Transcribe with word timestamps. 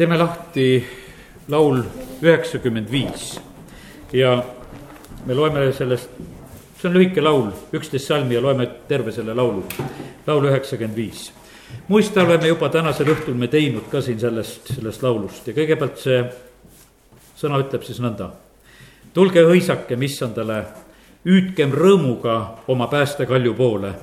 teeme 0.00 0.16
lahti 0.16 0.86
laul 1.52 1.82
üheksakümmend 2.22 2.88
viis 2.88 3.34
ja 4.12 4.30
me 5.26 5.34
loeme 5.36 5.66
sellest, 5.76 6.14
see 6.80 6.88
on 6.88 6.96
lühike 6.96 7.20
laul, 7.20 7.50
üksteist 7.76 8.08
salmi 8.08 8.38
ja 8.38 8.40
loeme 8.40 8.64
terve 8.88 9.12
selle 9.12 9.36
laulu, 9.36 9.60
laul 10.26 10.48
üheksakümmend 10.48 10.96
viis. 10.96 11.26
muista 11.88 12.24
oleme 12.24 12.48
juba 12.48 12.72
tänasel 12.72 13.12
õhtul 13.12 13.36
me 13.36 13.52
teinud 13.52 13.92
ka 13.92 14.00
siin 14.00 14.16
sellest, 14.20 14.72
sellest 14.72 15.04
laulust 15.04 15.52
ja 15.52 15.58
kõigepealt 15.60 16.00
see 16.00 16.24
sõna 17.36 17.60
ütleb 17.60 17.84
siis 17.84 18.00
nõnda. 18.00 18.32
tulge 19.12 19.44
hõisakem 19.44 20.02
issandale, 20.02 20.62
hüüdkem 21.28 21.76
rõõmuga 21.76 22.42
oma 22.68 22.86
päästekalju 22.86 23.54
poole. 23.54 23.94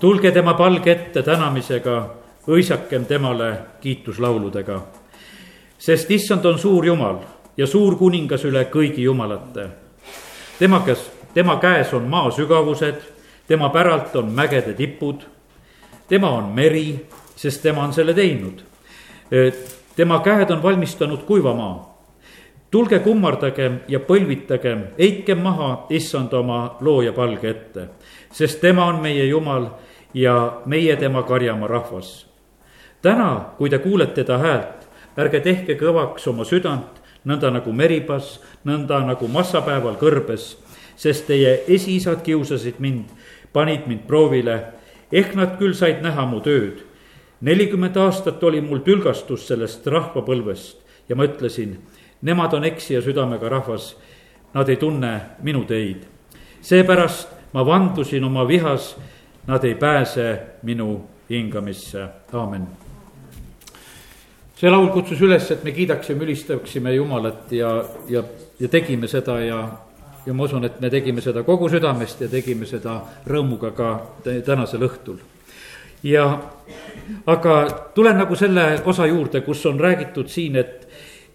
tulge 0.00 0.32
tema 0.32 0.54
palge 0.54 0.90
ette 0.90 1.22
tänamisega, 1.22 2.00
hõisakem 2.48 3.06
temale 3.06 3.58
kiituslauludega 3.80 4.99
sest 5.80 6.10
issand 6.10 6.44
on 6.44 6.58
suur 6.58 6.84
jumal 6.86 7.16
ja 7.56 7.66
suur 7.66 7.96
kuningas 7.96 8.44
üle 8.44 8.66
kõigi 8.72 9.02
jumalate. 9.02 9.68
tema 10.58 10.82
käes, 10.84 11.10
tema 11.34 11.56
käes 11.56 11.94
on 11.94 12.08
maa 12.08 12.30
sügavused, 12.30 13.00
tema 13.48 13.68
päralt 13.68 14.16
on 14.16 14.32
mägede 14.32 14.74
tipud. 14.74 15.24
tema 16.08 16.30
on 16.30 16.44
meri, 16.44 17.06
sest 17.36 17.62
tema 17.62 17.82
on 17.82 17.92
selle 17.92 18.14
teinud. 18.14 18.62
tema 19.96 20.20
käed 20.20 20.50
on 20.50 20.62
valmistanud 20.62 21.24
kuiva 21.24 21.54
maa. 21.54 21.98
tulge 22.70 22.98
kummardagem 22.98 23.80
ja 23.88 23.98
põlvitagem, 23.98 24.84
heitkem 24.98 25.38
maha 25.38 25.86
issand 25.90 26.32
oma 26.32 26.76
looja 26.80 27.12
palge 27.12 27.50
ette, 27.50 27.88
sest 28.32 28.60
tema 28.60 28.84
on 28.84 29.00
meie 29.00 29.24
jumal 29.24 29.66
ja 30.14 30.60
meie 30.66 30.96
tema 30.96 31.22
karjamaa 31.22 31.68
rahvas. 31.68 32.26
täna, 33.02 33.54
kui 33.58 33.70
te 33.70 33.78
kuulete 33.78 34.24
ta 34.24 34.38
häält, 34.38 34.79
ärge 35.20 35.40
tehke 35.44 35.76
kõvaks 35.78 36.26
oma 36.30 36.46
südant, 36.48 37.00
nõnda 37.28 37.50
nagu 37.52 37.72
meribas, 37.76 38.38
nõnda 38.64 39.02
nagu 39.04 39.28
massapäeval 39.28 39.98
kõrbes, 40.00 40.54
sest 40.96 41.26
teie 41.28 41.60
esiisad 41.68 42.22
kiusasid 42.24 42.80
mind, 42.80 43.10
panid 43.52 43.86
mind 43.88 44.06
proovile. 44.06 44.72
ehk 45.12 45.34
nad 45.34 45.58
küll 45.58 45.74
said 45.74 46.02
näha 46.02 46.26
mu 46.26 46.40
tööd. 46.40 46.84
nelikümmend 47.40 47.96
aastat 47.96 48.42
oli 48.44 48.60
mul 48.60 48.78
tülgastus 48.78 49.46
sellest 49.46 49.86
rahvapõlvest 49.86 50.76
ja 51.08 51.16
ma 51.16 51.24
ütlesin, 51.24 51.78
nemad 52.22 52.54
on 52.54 52.64
eksija 52.64 53.02
südamega 53.02 53.48
rahvas, 53.48 53.96
nad 54.54 54.68
ei 54.68 54.76
tunne 54.76 55.20
minu 55.42 55.64
teid. 55.64 56.06
seepärast 56.60 57.28
ma 57.52 57.66
vandusin 57.66 58.24
oma 58.24 58.48
vihas, 58.48 58.96
nad 59.46 59.64
ei 59.64 59.74
pääse 59.74 60.40
minu 60.62 61.08
hingamisse, 61.30 62.08
aamen 62.32 62.89
see 64.60 64.68
laul 64.68 64.90
kutsus 64.92 65.20
üles, 65.24 65.46
et 65.54 65.62
me 65.64 65.72
kiidaksime, 65.72 66.24
ülistaksime 66.26 66.92
Jumalat 66.92 67.52
ja, 67.56 67.72
ja, 68.12 68.22
ja 68.60 68.68
tegime 68.68 69.08
seda 69.08 69.38
ja, 69.40 69.60
ja 70.26 70.34
ma 70.36 70.44
usun, 70.44 70.66
et 70.68 70.80
me 70.82 70.90
tegime 70.92 71.24
seda 71.24 71.42
kogu 71.46 71.70
südamest 71.72 72.20
ja 72.20 72.28
tegime 72.28 72.68
seda 72.68 72.98
rõõmuga 73.28 73.72
ka 73.76 73.90
tänasel 74.44 74.84
õhtul. 74.84 75.16
ja 76.04 76.26
aga 77.26 77.54
tulen 77.94 78.20
nagu 78.20 78.36
selle 78.36 78.82
osa 78.84 79.06
juurde, 79.08 79.40
kus 79.40 79.64
on 79.66 79.80
räägitud 79.80 80.28
siin, 80.28 80.56
et, 80.56 80.88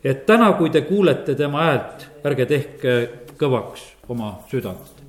et 0.04 0.26
täna, 0.26 0.52
kui 0.54 0.70
te 0.70 0.84
kuulete 0.86 1.36
tema 1.36 1.66
häält, 1.66 2.06
ärge 2.26 2.46
tehke 2.46 2.94
kõvaks 3.42 3.88
oma 4.08 4.36
südant. 4.52 5.02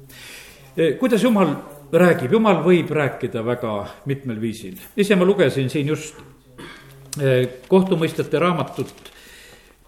kuidas 1.01 1.23
Jumal 1.23 1.53
räägib, 1.92 2.33
Jumal 2.33 2.64
võib 2.64 2.91
rääkida 2.91 3.45
väga 3.45 3.75
mitmel 4.06 4.41
viisil. 4.41 4.80
ise 4.97 5.17
ma 5.17 5.25
lugesin 5.25 5.69
siin 5.70 5.92
just 5.92 6.17
kohtumõistjate 7.69 8.39
raamatut 8.39 9.12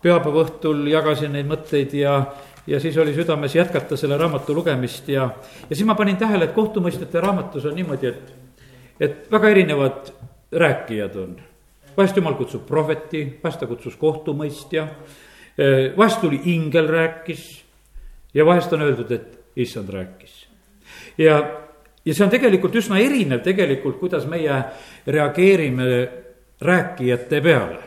pühapäeva 0.03 0.45
õhtul 0.45 0.87
jagasin 0.91 1.35
neid 1.35 1.49
mõtteid 1.49 1.95
ja, 1.99 2.15
ja 2.67 2.81
siis 2.81 2.97
oli 2.99 3.15
südames 3.17 3.55
jätkata 3.55 3.97
selle 3.99 4.19
raamatu 4.21 4.55
lugemist 4.55 5.09
ja, 5.11 5.29
ja 5.69 5.75
siis 5.75 5.87
ma 5.87 5.97
panin 5.99 6.17
tähele, 6.21 6.49
et 6.49 6.57
kohtumõistjate 6.57 7.21
raamatus 7.21 7.67
on 7.69 7.77
niimoodi, 7.79 8.13
et, 8.13 8.33
et 9.01 9.33
väga 9.33 9.51
erinevad 9.55 10.13
rääkijad 10.53 11.17
on. 11.17 11.37
vahest 11.97 12.17
jumal 12.17 12.35
kutsub 12.39 12.67
prohveti, 12.67 13.25
vahest 13.43 13.61
ta 13.61 13.67
kutsus 13.67 13.97
kohtumõistja, 13.99 14.87
vahest 15.97 16.21
tuli 16.21 16.41
ingel 16.55 16.87
rääkis 16.89 17.65
ja 18.35 18.47
vahest 18.47 18.73
on 18.73 18.83
öeldud, 18.87 19.11
et 19.13 19.39
issand 19.57 19.91
rääkis. 19.91 20.47
ja, 21.19 21.43
ja 22.05 22.15
see 22.15 22.25
on 22.25 22.31
tegelikult 22.31 22.75
üsna 22.79 23.03
erinev 23.03 23.43
tegelikult, 23.43 23.99
kuidas 23.99 24.27
meie 24.31 24.63
reageerime 25.07 25.85
rääkijate 26.61 27.41
peale. 27.41 27.83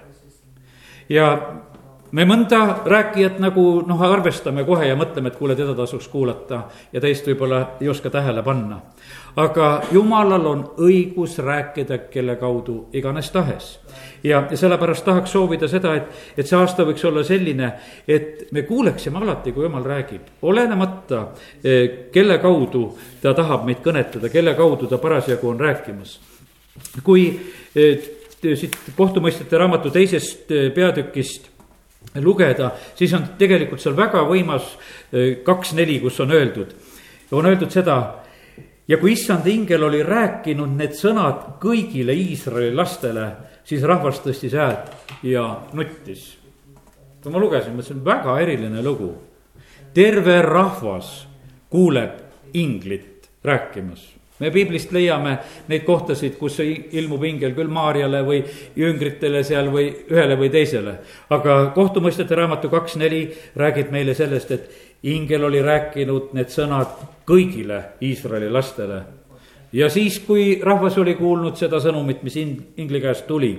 ja 1.10 1.28
me 2.12 2.26
mõnda 2.28 2.60
rääkijat 2.86 3.40
nagu 3.40 3.64
noh, 3.88 4.02
arvestame 4.04 4.64
kohe 4.68 4.88
ja 4.90 4.96
mõtleme, 5.00 5.32
et 5.32 5.38
kuule, 5.40 5.56
teda 5.56 5.74
tasuks 5.76 6.10
kuulata 6.12 6.66
ja 6.94 7.02
teist 7.04 7.28
võib-olla 7.28 7.62
ei 7.82 7.90
oska 7.90 8.10
tähele 8.10 8.44
panna. 8.44 8.82
aga 9.36 9.82
jumalal 9.92 10.46
on 10.46 10.64
õigus 10.78 11.38
rääkida 11.40 11.98
kelle 12.12 12.36
kaudu 12.36 12.90
iganes 12.94 13.32
tahes. 13.32 13.80
ja, 14.24 14.48
sellepärast 14.54 15.06
tahaks 15.06 15.32
soovida 15.32 15.68
seda, 15.68 15.96
et, 15.96 16.04
et 16.38 16.48
see 16.48 16.58
aasta 16.58 16.84
võiks 16.84 17.06
olla 17.08 17.24
selline, 17.24 17.74
et 18.08 18.48
me 18.52 18.62
kuuleksime 18.62 19.18
alati, 19.18 19.52
kui 19.52 19.64
jumal 19.64 19.84
räägib, 19.84 20.22
olenemata 20.42 21.28
eh, 21.64 21.90
kelle 22.12 22.38
kaudu 22.38 22.98
ta 23.22 23.34
tahab 23.34 23.66
meid 23.66 23.80
kõnetada, 23.84 24.30
kelle 24.30 24.54
kaudu 24.56 24.88
ta 24.88 24.98
parasjagu 24.98 25.50
on 25.50 25.60
rääkimas. 25.60 26.20
kui 27.04 27.40
eh, 27.76 28.21
siit 28.42 28.76
kohtumõistjate 28.98 29.58
raamatu 29.58 29.92
teisest 29.94 30.52
eh, 30.52 30.70
peatükist 30.74 31.50
lugeda, 32.22 32.72
siis 32.98 33.14
on 33.14 33.28
tegelikult 33.40 33.82
seal 33.82 33.96
väga 33.98 34.24
võimas 34.28 34.74
eh, 35.12 35.42
kaks 35.46 35.76
neli, 35.78 36.00
kus 36.04 36.20
on 36.24 36.34
öeldud, 36.36 36.74
on 37.32 37.48
öeldud 37.48 37.72
seda. 37.72 37.98
ja 38.88 38.98
kui 38.98 39.14
issand 39.14 39.46
ingel 39.48 39.84
oli 39.88 40.02
rääkinud 40.04 40.74
need 40.76 40.98
sõnad 40.98 41.60
kõigile 41.62 42.14
Iisraeli 42.18 42.76
lastele, 42.76 43.28
siis 43.64 43.84
rahvas 43.84 44.20
tõstis 44.20 44.56
häält 44.58 45.24
ja 45.24 45.62
nuttis. 45.74 46.38
kui 47.24 47.32
ma 47.32 47.40
lugesin, 47.40 47.76
mõtlesin, 47.76 48.06
väga 48.06 48.40
eriline 48.40 48.84
lugu. 48.84 49.14
terve 49.94 50.42
rahvas 50.42 51.28
kuuleb 51.70 52.20
inglit 52.54 53.30
rääkimas 53.44 54.21
me 54.42 54.52
piiblist 54.52 54.92
leiame 54.92 55.38
neid 55.70 55.86
kohtasid, 55.88 56.36
kus 56.40 56.60
ilmub 56.66 57.24
ingel 57.30 57.54
küll 57.58 57.72
Maarjale 57.72 58.24
või 58.28 58.42
jüngritele 58.78 59.44
seal 59.48 59.72
või 59.74 59.88
ühele 60.10 60.38
või 60.40 60.52
teisele. 60.54 60.98
aga 61.30 61.72
kohtumõistjate 61.76 62.36
raamatu 62.36 62.70
kaks 62.74 62.98
neli 63.00 63.24
räägib 63.56 63.94
meile 63.94 64.18
sellest, 64.18 64.52
et 64.52 65.08
ingel 65.08 65.48
oli 65.48 65.62
rääkinud 65.62 66.36
need 66.38 66.52
sõnad 66.54 67.00
kõigile 67.30 67.84
Iisraeli 68.02 68.50
lastele 68.52 69.04
ja 69.74 69.90
siis, 69.90 70.20
kui 70.20 70.60
rahvas 70.64 70.98
oli 71.00 71.16
kuulnud 71.16 71.56
seda 71.60 71.80
sõnumit, 71.84 72.24
mis 72.26 72.38
ingli 72.42 73.02
käest 73.04 73.26
tuli, 73.28 73.54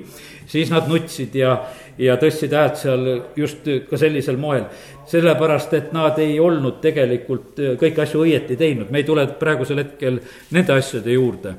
siis 0.50 0.70
nad 0.72 0.88
nutsid 0.90 1.34
ja, 1.38 1.56
ja 1.98 2.16
tõstsid 2.20 2.52
häält 2.56 2.80
seal 2.80 3.06
just 3.36 3.68
ka 3.88 4.00
sellisel 4.00 4.40
moel. 4.40 4.66
sellepärast, 5.12 5.74
et 5.74 5.92
nad 5.92 6.18
ei 6.22 6.38
olnud 6.40 6.78
tegelikult 6.80 7.58
kõiki 7.80 8.04
asju 8.04 8.22
õieti 8.22 8.56
teinud, 8.56 8.90
me 8.90 9.02
ei 9.02 9.04
tule 9.04 9.26
praegusel 9.38 9.82
hetkel 9.82 10.20
nende 10.54 10.72
asjade 10.72 11.12
juurde, 11.12 11.54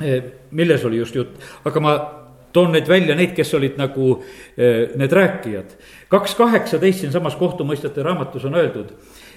e, 0.00 0.20
milles 0.50 0.84
oli 0.84 1.02
just 1.02 1.14
jutt, 1.14 1.36
aga 1.64 1.80
ma 1.80 1.92
toon 2.54 2.72
neid 2.72 2.88
välja, 2.88 3.14
neid, 3.18 3.34
kes 3.34 3.52
olid 3.58 3.76
nagu 3.78 4.16
e, 4.56 4.70
need 4.96 5.12
rääkijad. 5.12 5.76
kaks 6.08 6.34
kaheksateist 6.38 7.04
siinsamas 7.04 7.36
kohtumõistjate 7.36 8.02
raamatus 8.02 8.44
on 8.48 8.54
öeldud, 8.54 8.90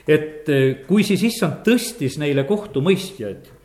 et 0.08 0.50
kui 0.88 1.04
siis 1.04 1.24
issand 1.28 1.66
tõstis 1.66 2.16
neile 2.22 2.46
kohtumõistjaid 2.48 3.57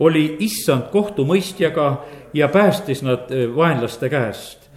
oli 0.00 0.36
issand 0.38 0.90
kohtumõistjaga 0.92 1.88
ja 2.34 2.48
päästis 2.48 3.02
nad 3.02 3.30
eh, 3.30 3.48
vaenlaste 3.56 4.08
käest. 4.08 4.68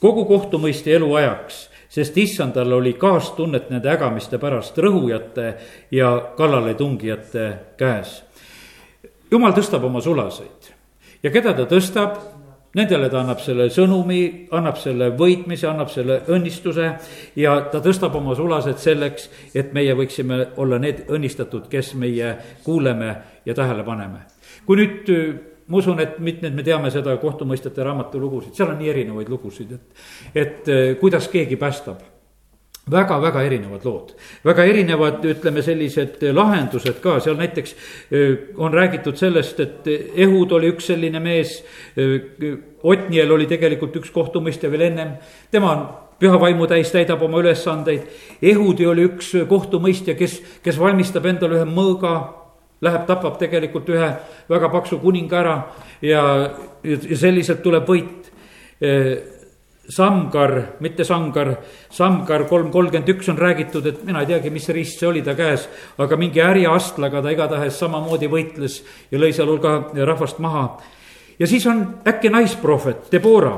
kogu 0.00 0.24
kohtumõistja 0.24 0.96
eluajaks, 0.96 1.68
sest 1.88 2.16
issandal 2.18 2.72
oli 2.72 2.92
kaastunnet 2.92 3.70
nende 3.70 3.90
ägamiste 3.90 4.38
pärast 4.38 4.78
rõhujate 4.78 5.54
ja 5.90 6.32
kallaletungijate 6.36 7.52
käes. 7.76 8.22
jumal 9.30 9.52
tõstab 9.52 9.84
oma 9.84 10.00
sulaseid 10.00 10.72
ja 11.22 11.30
keda 11.30 11.52
ta 11.54 11.66
tõstab, 11.68 12.16
nendele 12.74 13.10
ta 13.10 13.20
annab 13.20 13.40
selle 13.40 13.68
sõnumi, 13.68 14.48
annab 14.50 14.78
selle 14.78 15.10
võitmise, 15.10 15.68
annab 15.68 15.90
selle 15.90 16.22
õnnistuse 16.28 16.92
ja 17.36 17.60
ta 17.72 17.80
tõstab 17.80 18.16
oma 18.16 18.34
sulased 18.34 18.78
selleks, 18.78 19.30
et 19.54 19.72
meie 19.72 19.94
võiksime 19.94 20.46
olla 20.56 20.78
need 20.78 21.04
õnnistatud, 21.10 21.68
kes 21.68 21.94
meie 21.94 22.36
kuuleme 22.64 23.16
ja 23.44 23.54
tähele 23.54 23.84
paneme 23.84 24.39
kui 24.66 24.80
nüüd 24.80 25.10
äh, 25.14 25.26
ma 25.70 25.78
usun, 25.78 26.00
et 26.02 26.18
mitmed 26.18 26.54
me 26.56 26.64
teame 26.66 26.90
seda 26.90 27.14
kohtumõistjate 27.22 27.84
raamatu 27.86 28.20
lugusid, 28.20 28.56
seal 28.56 28.72
on 28.72 28.80
nii 28.80 28.90
erinevaid 28.90 29.28
lugusid, 29.30 29.76
et, 29.76 30.08
et 30.34 30.72
äh, 30.72 30.86
kuidas 31.00 31.30
keegi 31.30 31.58
päästab 31.60 32.02
väga-väga 32.90 33.42
erinevad 33.46 33.84
lood, 33.86 34.14
väga 34.44 34.64
erinevad, 34.66 35.22
ütleme, 35.30 35.62
sellised 35.62 36.24
lahendused 36.34 36.98
ka, 37.04 37.18
seal 37.22 37.38
näiteks 37.38 37.76
äh, 37.76 38.34
on 38.58 38.74
räägitud 38.74 39.20
sellest, 39.20 39.60
et 39.62 39.90
Ehud 40.26 40.52
oli 40.58 40.72
üks 40.74 40.90
selline 40.90 41.22
mees. 41.22 41.60
Otniel 42.80 43.30
oli 43.30 43.46
tegelikult 43.46 43.98
üks 44.00 44.10
kohtumõistja 44.14 44.70
veel 44.72 44.88
ennem, 44.88 45.14
tema 45.52 45.74
on 45.74 45.84
püha 46.20 46.40
vaimu 46.40 46.66
täis 46.68 46.90
täidab 46.92 47.22
oma 47.24 47.40
ülesandeid. 47.40 48.08
Ehudi 48.42 48.86
oli 48.88 49.06
üks 49.08 49.32
kohtumõistja, 49.48 50.16
kes, 50.18 50.40
kes 50.64 50.80
valmistab 50.80 51.26
endale 51.30 51.60
ühe 51.60 51.68
mõõga, 51.68 52.14
läheb, 52.84 53.06
tapab 53.08 53.38
tegelikult 53.40 53.88
ühe 53.92 54.08
väga 54.50 54.70
paksu 54.72 55.00
kuninga 55.02 55.40
ära 55.40 55.56
ja, 56.04 56.22
ja 56.84 57.18
selliselt 57.18 57.62
tuleb 57.64 57.88
võit. 57.88 58.30
Samgar, 59.90 60.52
mitte 60.80 61.02
Sangar, 61.04 61.56
Samgar 61.90 62.44
kolm 62.46 62.68
kolmkümmend 62.70 63.08
üks 63.10 63.28
on 63.32 63.38
räägitud, 63.40 63.86
et 63.90 64.04
mina 64.06 64.22
ei 64.22 64.28
teagi, 64.28 64.52
mis 64.54 64.68
riist 64.70 65.00
see 65.00 65.08
oli 65.08 65.22
ta 65.26 65.34
käes, 65.34 65.64
aga 65.98 66.16
mingi 66.20 66.38
härjaastlaga 66.38 67.22
ta 67.24 67.32
igatahes 67.34 67.80
samamoodi 67.80 68.28
võitles 68.30 68.78
ja 69.10 69.18
lõi 69.18 69.32
seal 69.34 69.50
hulga 69.50 69.90
rahvast 69.98 70.38
maha. 70.38 70.68
ja 71.38 71.46
siis 71.50 71.66
on 71.66 71.82
äkki 72.06 72.30
naisprohvet, 72.30 73.10
Debora, 73.10 73.56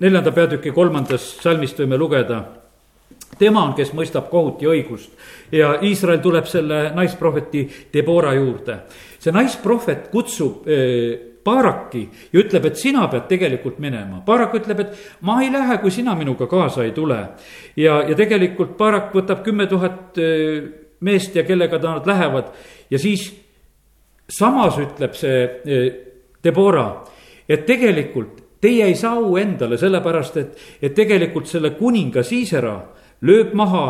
neljanda 0.00 0.32
peatüki 0.34 0.74
kolmandas 0.74 1.36
salmist 1.44 1.78
võime 1.78 2.00
lugeda 2.00 2.42
tema 3.38 3.64
on, 3.64 3.74
kes 3.76 3.92
mõistab 3.96 4.28
kohut 4.30 4.62
ja 4.62 4.72
õigust 4.72 5.12
ja 5.52 5.74
Iisrael 5.82 6.20
tuleb 6.22 6.48
selle 6.50 6.90
naisprohveti 6.94 7.66
Debora 7.92 8.34
juurde. 8.34 8.78
see 9.18 9.32
naisprohvet 9.32 10.08
kutsub 10.10 10.68
eh, 10.68 11.32
Baaraki 11.44 12.02
ja 12.32 12.38
ütleb, 12.38 12.68
et 12.68 12.76
sina 12.78 13.08
pead 13.10 13.24
tegelikult 13.26 13.80
minema. 13.82 14.20
Baarak 14.22 14.52
ütleb, 14.60 14.80
et 14.84 14.92
ma 15.26 15.40
ei 15.42 15.48
lähe, 15.50 15.78
kui 15.82 15.90
sina 15.90 16.14
minuga 16.14 16.46
kaasa 16.46 16.84
ei 16.84 16.92
tule. 16.92 17.18
ja, 17.76 18.02
ja 18.08 18.14
tegelikult 18.14 18.76
Baarak 18.78 19.12
võtab 19.14 19.42
kümme 19.42 19.66
tuhat 19.66 20.18
eh, 20.18 20.62
meest 21.00 21.36
ja 21.36 21.42
kellega 21.42 21.78
nad 21.82 22.06
lähevad 22.06 22.52
ja 22.90 22.98
siis 22.98 23.32
samas 24.28 24.78
ütleb 24.78 25.14
see 25.18 25.42
eh, 25.66 25.92
Debora, 26.42 27.04
et 27.48 27.66
tegelikult 27.66 28.40
teie 28.62 28.86
ei 28.86 28.94
saa 28.94 29.16
au 29.18 29.36
endale, 29.38 29.76
sellepärast 29.78 30.36
et, 30.36 30.58
et 30.82 30.94
tegelikult 30.94 31.46
selle 31.50 31.72
kuninga 31.74 32.22
Siisera 32.22 32.76
lööb 33.22 33.54
maha 33.54 33.86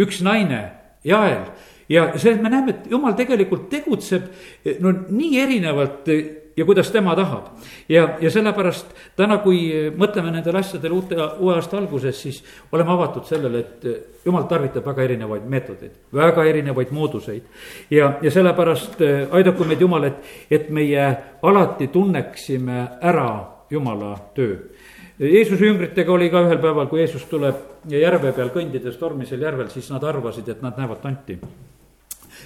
üks 0.00 0.22
naine, 0.24 0.70
Jael 1.04 1.48
ja 1.88 2.08
see, 2.18 2.36
me 2.40 2.50
näeme, 2.50 2.74
et 2.74 2.90
jumal 2.90 3.16
tegelikult 3.16 3.68
tegutseb 3.72 4.30
eh, 4.64 4.78
no 4.80 4.92
nii 4.92 5.40
erinevalt 5.42 6.08
ja 6.56 6.64
kuidas 6.64 6.90
tema 6.90 7.16
tahab. 7.16 7.44
ja, 7.88 8.08
ja 8.20 8.30
sellepärast 8.30 8.86
täna, 9.16 9.38
kui 9.42 9.90
mõtleme 9.98 10.30
nendele 10.32 10.58
asjadele 10.58 10.94
uute, 10.94 11.16
uue 11.38 11.54
aasta 11.54 11.78
alguses, 11.78 12.20
siis 12.22 12.42
oleme 12.72 12.92
avatud 12.94 13.26
sellele, 13.28 13.58
et 13.58 14.24
jumal 14.26 14.46
tarvitab 14.50 14.86
väga 14.86 15.02
erinevaid 15.02 15.48
meetodeid, 15.50 15.98
väga 16.14 16.44
erinevaid 16.44 16.94
mooduseid. 16.94 17.42
ja, 17.90 18.14
ja 18.22 18.30
sellepärast 18.30 19.02
aidaku 19.30 19.64
meid 19.64 19.80
Jumal, 19.80 20.04
et, 20.04 20.32
et 20.50 20.70
meie 20.70 21.08
alati 21.42 21.88
tunneksime 21.88 22.88
ära 23.02 23.28
Jumala 23.70 24.14
töö. 24.34 24.56
Jeesuse 25.18 25.66
jüngritega 25.66 26.12
oli 26.12 26.30
ka 26.30 26.42
ühel 26.46 26.58
päeval, 26.62 26.86
kui 26.86 27.00
Jeesus 27.00 27.24
tuleb 27.30 27.73
järve 27.90 28.32
peal 28.32 28.50
kõndides 28.54 28.98
tormisel 28.98 29.42
järvel, 29.42 29.70
siis 29.70 29.90
nad 29.92 30.04
arvasid, 30.04 30.48
et 30.48 30.62
nad 30.62 30.78
näevad 30.78 31.02
tanti 31.02 31.38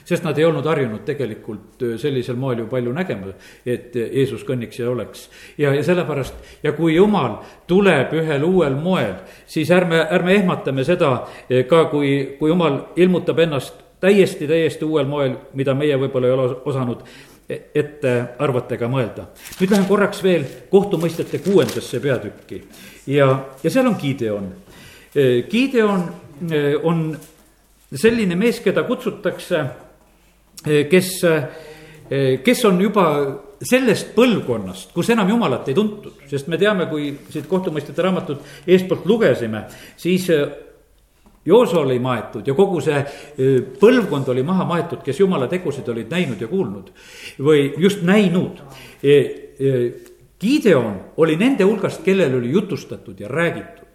sest 0.05 0.25
nad 0.25 0.39
ei 0.39 0.45
olnud 0.45 0.67
harjunud 0.67 1.03
tegelikult 1.07 1.83
äh, 1.83 1.97
sellisel 2.01 2.37
moel 2.37 2.63
ju 2.63 2.67
palju 2.71 2.93
nägema, 2.95 3.33
et 3.67 3.97
Jeesus 3.97 4.45
kõnniks 4.49 4.81
ja 4.81 4.91
oleks. 4.91 5.29
ja, 5.59 5.75
ja 5.75 5.85
sellepärast 5.85 6.63
ja 6.63 6.73
kui 6.73 6.97
Jumal 6.97 7.39
tuleb 7.67 8.13
ühel 8.17 8.45
uuel 8.45 8.77
moel, 8.77 9.19
siis 9.47 9.71
ärme, 9.71 10.01
ärme 10.11 10.39
ehmatame 10.41 10.85
seda 10.85 11.13
äh, 11.17 11.67
ka, 11.69 11.85
kui, 11.93 12.37
kui 12.39 12.51
Jumal 12.51 12.81
ilmutab 12.97 13.39
ennast 13.45 13.85
täiesti, 14.01 14.47
täiesti 14.47 14.85
uuel 14.85 15.07
moel, 15.07 15.37
mida 15.55 15.75
meie 15.75 15.99
võib-olla 15.99 16.31
ei 16.31 16.37
ole 16.37 16.49
osanud 16.71 17.03
e-, 17.49 17.61
ette 17.75 18.15
arvata 18.39 18.79
ega 18.79 18.89
mõelda. 18.91 19.29
nüüd 19.61 19.75
lähen 19.75 19.89
korraks 19.91 20.23
veel 20.23 20.47
kohtumõistjate 20.71 21.43
kuuendasse 21.45 22.01
peatükki 22.01 22.63
ja, 23.15 23.29
ja 23.63 23.71
seal 23.71 23.91
on 23.91 23.99
Gideon. 24.01 24.53
Äh, 25.19 25.43
Gideon 25.51 26.07
on 26.87 27.19
selline 27.91 28.37
mees, 28.39 28.61
keda 28.63 28.85
kutsutakse 28.87 29.65
Eh, 30.67 30.89
kes, 30.91 31.25
eh, 32.11 32.41
kes 32.43 32.65
on 32.67 32.81
juba 32.83 33.05
sellest 33.63 34.11
põlvkonnast, 34.17 34.91
kus 34.95 35.11
enam 35.15 35.29
jumalat 35.31 35.69
ei 35.71 35.75
tuntud, 35.77 36.25
sest 36.27 36.49
me 36.51 36.59
teame, 36.59 36.89
kui 36.91 37.13
siit 37.31 37.47
kohtumõistjate 37.47 38.03
raamatut 38.03 38.43
eespoolt 38.67 39.07
lugesime, 39.07 39.67
siis 39.97 40.27
eh, 40.35 40.49
Jooso 41.49 41.79
oli 41.81 41.97
maetud 42.03 42.45
ja 42.45 42.53
kogu 42.53 42.81
see 42.85 42.99
põlvkond 43.81 44.27
oli 44.29 44.43
maha 44.45 44.67
maetud, 44.69 44.99
kes 45.01 45.21
jumala 45.23 45.47
tegusid 45.49 45.87
olid 45.89 46.11
näinud 46.13 46.43
ja 46.43 46.49
kuulnud 46.51 46.91
või 47.41 47.71
just 47.81 48.03
näinud. 48.05 48.59
Gideon 50.43 50.99
oli 51.17 51.39
nende 51.41 51.65
hulgast, 51.65 52.03
kellel 52.05 52.37
oli 52.37 52.51
jutustatud 52.53 53.23
ja 53.23 53.31
räägitud 53.33 53.88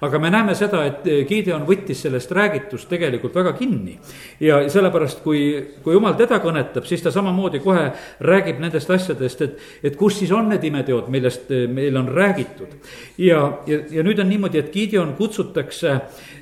aga 0.00 0.18
me 0.18 0.30
näeme 0.30 0.54
seda, 0.58 0.84
et 0.86 1.06
Gideon 1.28 1.66
võttis 1.68 2.02
sellest 2.04 2.32
räägitust 2.34 2.88
tegelikult 2.88 3.34
väga 3.34 3.52
kinni. 3.58 3.98
ja 4.40 4.60
sellepärast, 4.70 5.22
kui, 5.22 5.40
kui 5.82 5.94
jumal 5.94 6.16
teda 6.18 6.40
kõnetab, 6.42 6.86
siis 6.86 7.02
ta 7.02 7.10
samamoodi 7.14 7.60
kohe 7.64 7.90
räägib 8.20 8.60
nendest 8.60 8.90
asjadest, 8.90 9.42
et, 9.42 9.58
et 9.82 9.96
kus 9.96 10.18
siis 10.18 10.32
on 10.32 10.48
need 10.48 10.64
imeteod, 10.64 11.08
millest 11.08 11.50
meil 11.68 11.96
on 11.96 12.08
räägitud. 12.08 12.76
ja, 13.18 13.40
ja, 13.66 13.80
ja 13.90 14.04
nüüd 14.06 14.20
on 14.20 14.28
niimoodi, 14.28 14.58
et 14.58 14.72
Gideon 14.72 15.14
kutsutakse 15.18 15.94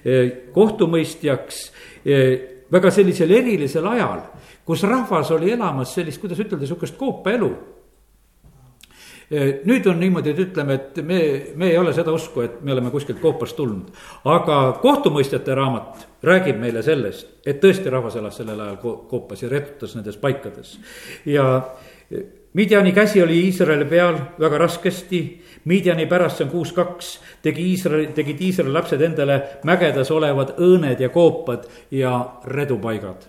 eh, 0.05 0.51
kohtumõistjaks 0.53 1.63
eh, 2.05 2.33
väga 2.73 2.91
sellisel 2.91 3.31
erilisel 3.31 3.87
ajal, 3.87 4.21
kus 4.67 4.83
rahvas 4.83 5.31
oli 5.31 5.53
elamas 5.55 5.95
sellist, 5.95 6.21
kuidas 6.21 6.41
ütelda, 6.43 6.67
sihukest 6.67 6.97
koopaelu 6.99 7.51
nüüd 9.31 9.87
on 9.91 9.99
niimoodi, 10.01 10.31
et 10.31 10.39
ütleme, 10.39 10.75
et 10.75 10.99
me, 11.03 11.21
me 11.59 11.71
ei 11.73 11.79
ole 11.79 11.93
seda 11.95 12.13
usku, 12.15 12.45
et 12.47 12.61
me 12.63 12.73
oleme 12.73 12.93
kuskilt 12.95 13.19
koopast 13.21 13.57
tulnud. 13.59 13.91
aga 14.25 14.79
kohtumõistjate 14.83 15.55
raamat 15.55 16.07
räägib 16.23 16.61
meile 16.61 16.83
sellest, 16.83 17.41
et 17.47 17.59
tõesti 17.63 17.91
rahvas 17.91 18.17
elas 18.17 18.39
sellel 18.39 18.61
ajal 18.61 18.77
koopas 19.11 19.43
ja 19.43 19.51
retutas 19.51 19.97
nendes 19.97 20.17
paikades. 20.17 20.79
ja 21.27 21.47
Midiani 22.57 22.93
käsi 22.93 23.23
oli 23.23 23.41
Iisraeli 23.45 23.85
peal 23.85 24.15
väga 24.41 24.59
raskesti. 24.59 25.19
Midiani 25.65 26.07
pärast, 26.07 26.39
see 26.39 26.47
on 26.47 26.51
kuus 26.55 26.71
kaks, 26.73 27.11
tegi 27.43 27.67
Iisrael, 27.73 28.07
tegid 28.17 28.41
Iisraeli 28.41 28.73
lapsed 28.73 29.03
endale 29.05 29.37
mägedes 29.69 30.11
olevad 30.15 30.55
õõned 30.57 31.03
ja 31.03 31.11
koopad 31.13 31.67
ja 31.91 32.15
redupaigad. 32.45 33.29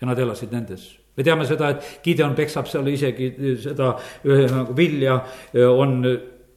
ja 0.00 0.06
nad 0.06 0.18
elasid 0.18 0.52
nendes 0.52 1.05
me 1.16 1.24
teame 1.24 1.46
seda, 1.48 1.70
et 1.70 2.00
Gideon 2.04 2.34
peksab 2.36 2.68
seal 2.70 2.86
isegi 2.92 3.32
seda 3.62 3.94
nagu 4.24 4.76
vilja, 4.76 5.18
on 5.72 6.02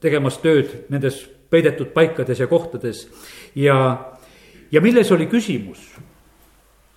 tegemas 0.02 0.40
tööd 0.44 0.92
nendes 0.92 1.22
peidetud 1.50 1.94
paikades 1.96 2.40
ja 2.40 2.48
kohtades. 2.48 3.08
ja, 3.56 3.78
ja 4.72 4.82
milles 4.82 5.12
oli 5.12 5.28
küsimus? 5.28 5.80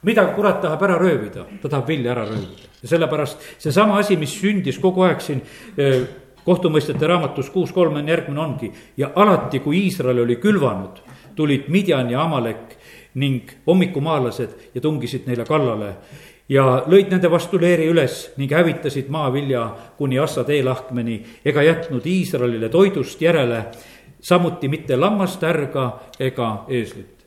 mida 0.03 0.25
kurat 0.35 0.61
tahab 0.61 0.83
ära 0.83 0.99
röövida, 0.99 1.47
ta 1.63 1.69
tahab 1.69 1.89
vilja 1.89 2.11
ära 2.13 2.25
röövida 2.27 2.73
ja 2.83 2.89
sellepärast 2.89 3.39
seesama 3.59 3.99
asi, 3.99 4.17
mis 4.17 4.35
sündis 4.35 4.79
kogu 4.83 5.05
aeg 5.07 5.23
siin 5.23 5.43
kohtumõistjate 6.45 7.07
raamatus 7.07 7.51
kuus 7.55 7.73
kolm 7.73 8.01
on 8.01 8.09
järgmine 8.09 8.41
ongi 8.43 8.73
ja 8.99 9.13
alati, 9.15 9.63
kui 9.63 9.85
Iisrael 9.85 10.25
oli 10.25 10.37
külvanud, 10.43 10.99
tulid 11.39 11.69
Midjan 11.71 12.11
ja 12.11 12.25
Amalek 12.25 12.77
ning 13.15 13.51
hommikumaalased 13.67 14.75
ja 14.75 14.81
tungisid 14.81 15.29
neile 15.29 15.45
kallale 15.45 15.95
ja 16.49 16.83
lõid 16.87 17.11
nende 17.13 17.31
vastu 17.31 17.61
leeri 17.61 17.87
üles 17.91 18.33
ning 18.37 18.53
hävitasid 18.53 19.09
maavilja 19.13 19.67
kuni 19.99 20.19
Assa 20.19 20.45
teelahkmeni 20.45 21.23
ega 21.45 21.63
jätnud 21.63 22.07
Iisraelile 22.07 22.69
toidust 22.69 23.23
järele, 23.23 23.65
samuti 24.21 24.69
mitte 24.69 24.97
lammast, 24.97 25.43
ärga 25.43 25.89
ega 26.21 26.53
eeslit. 26.69 27.23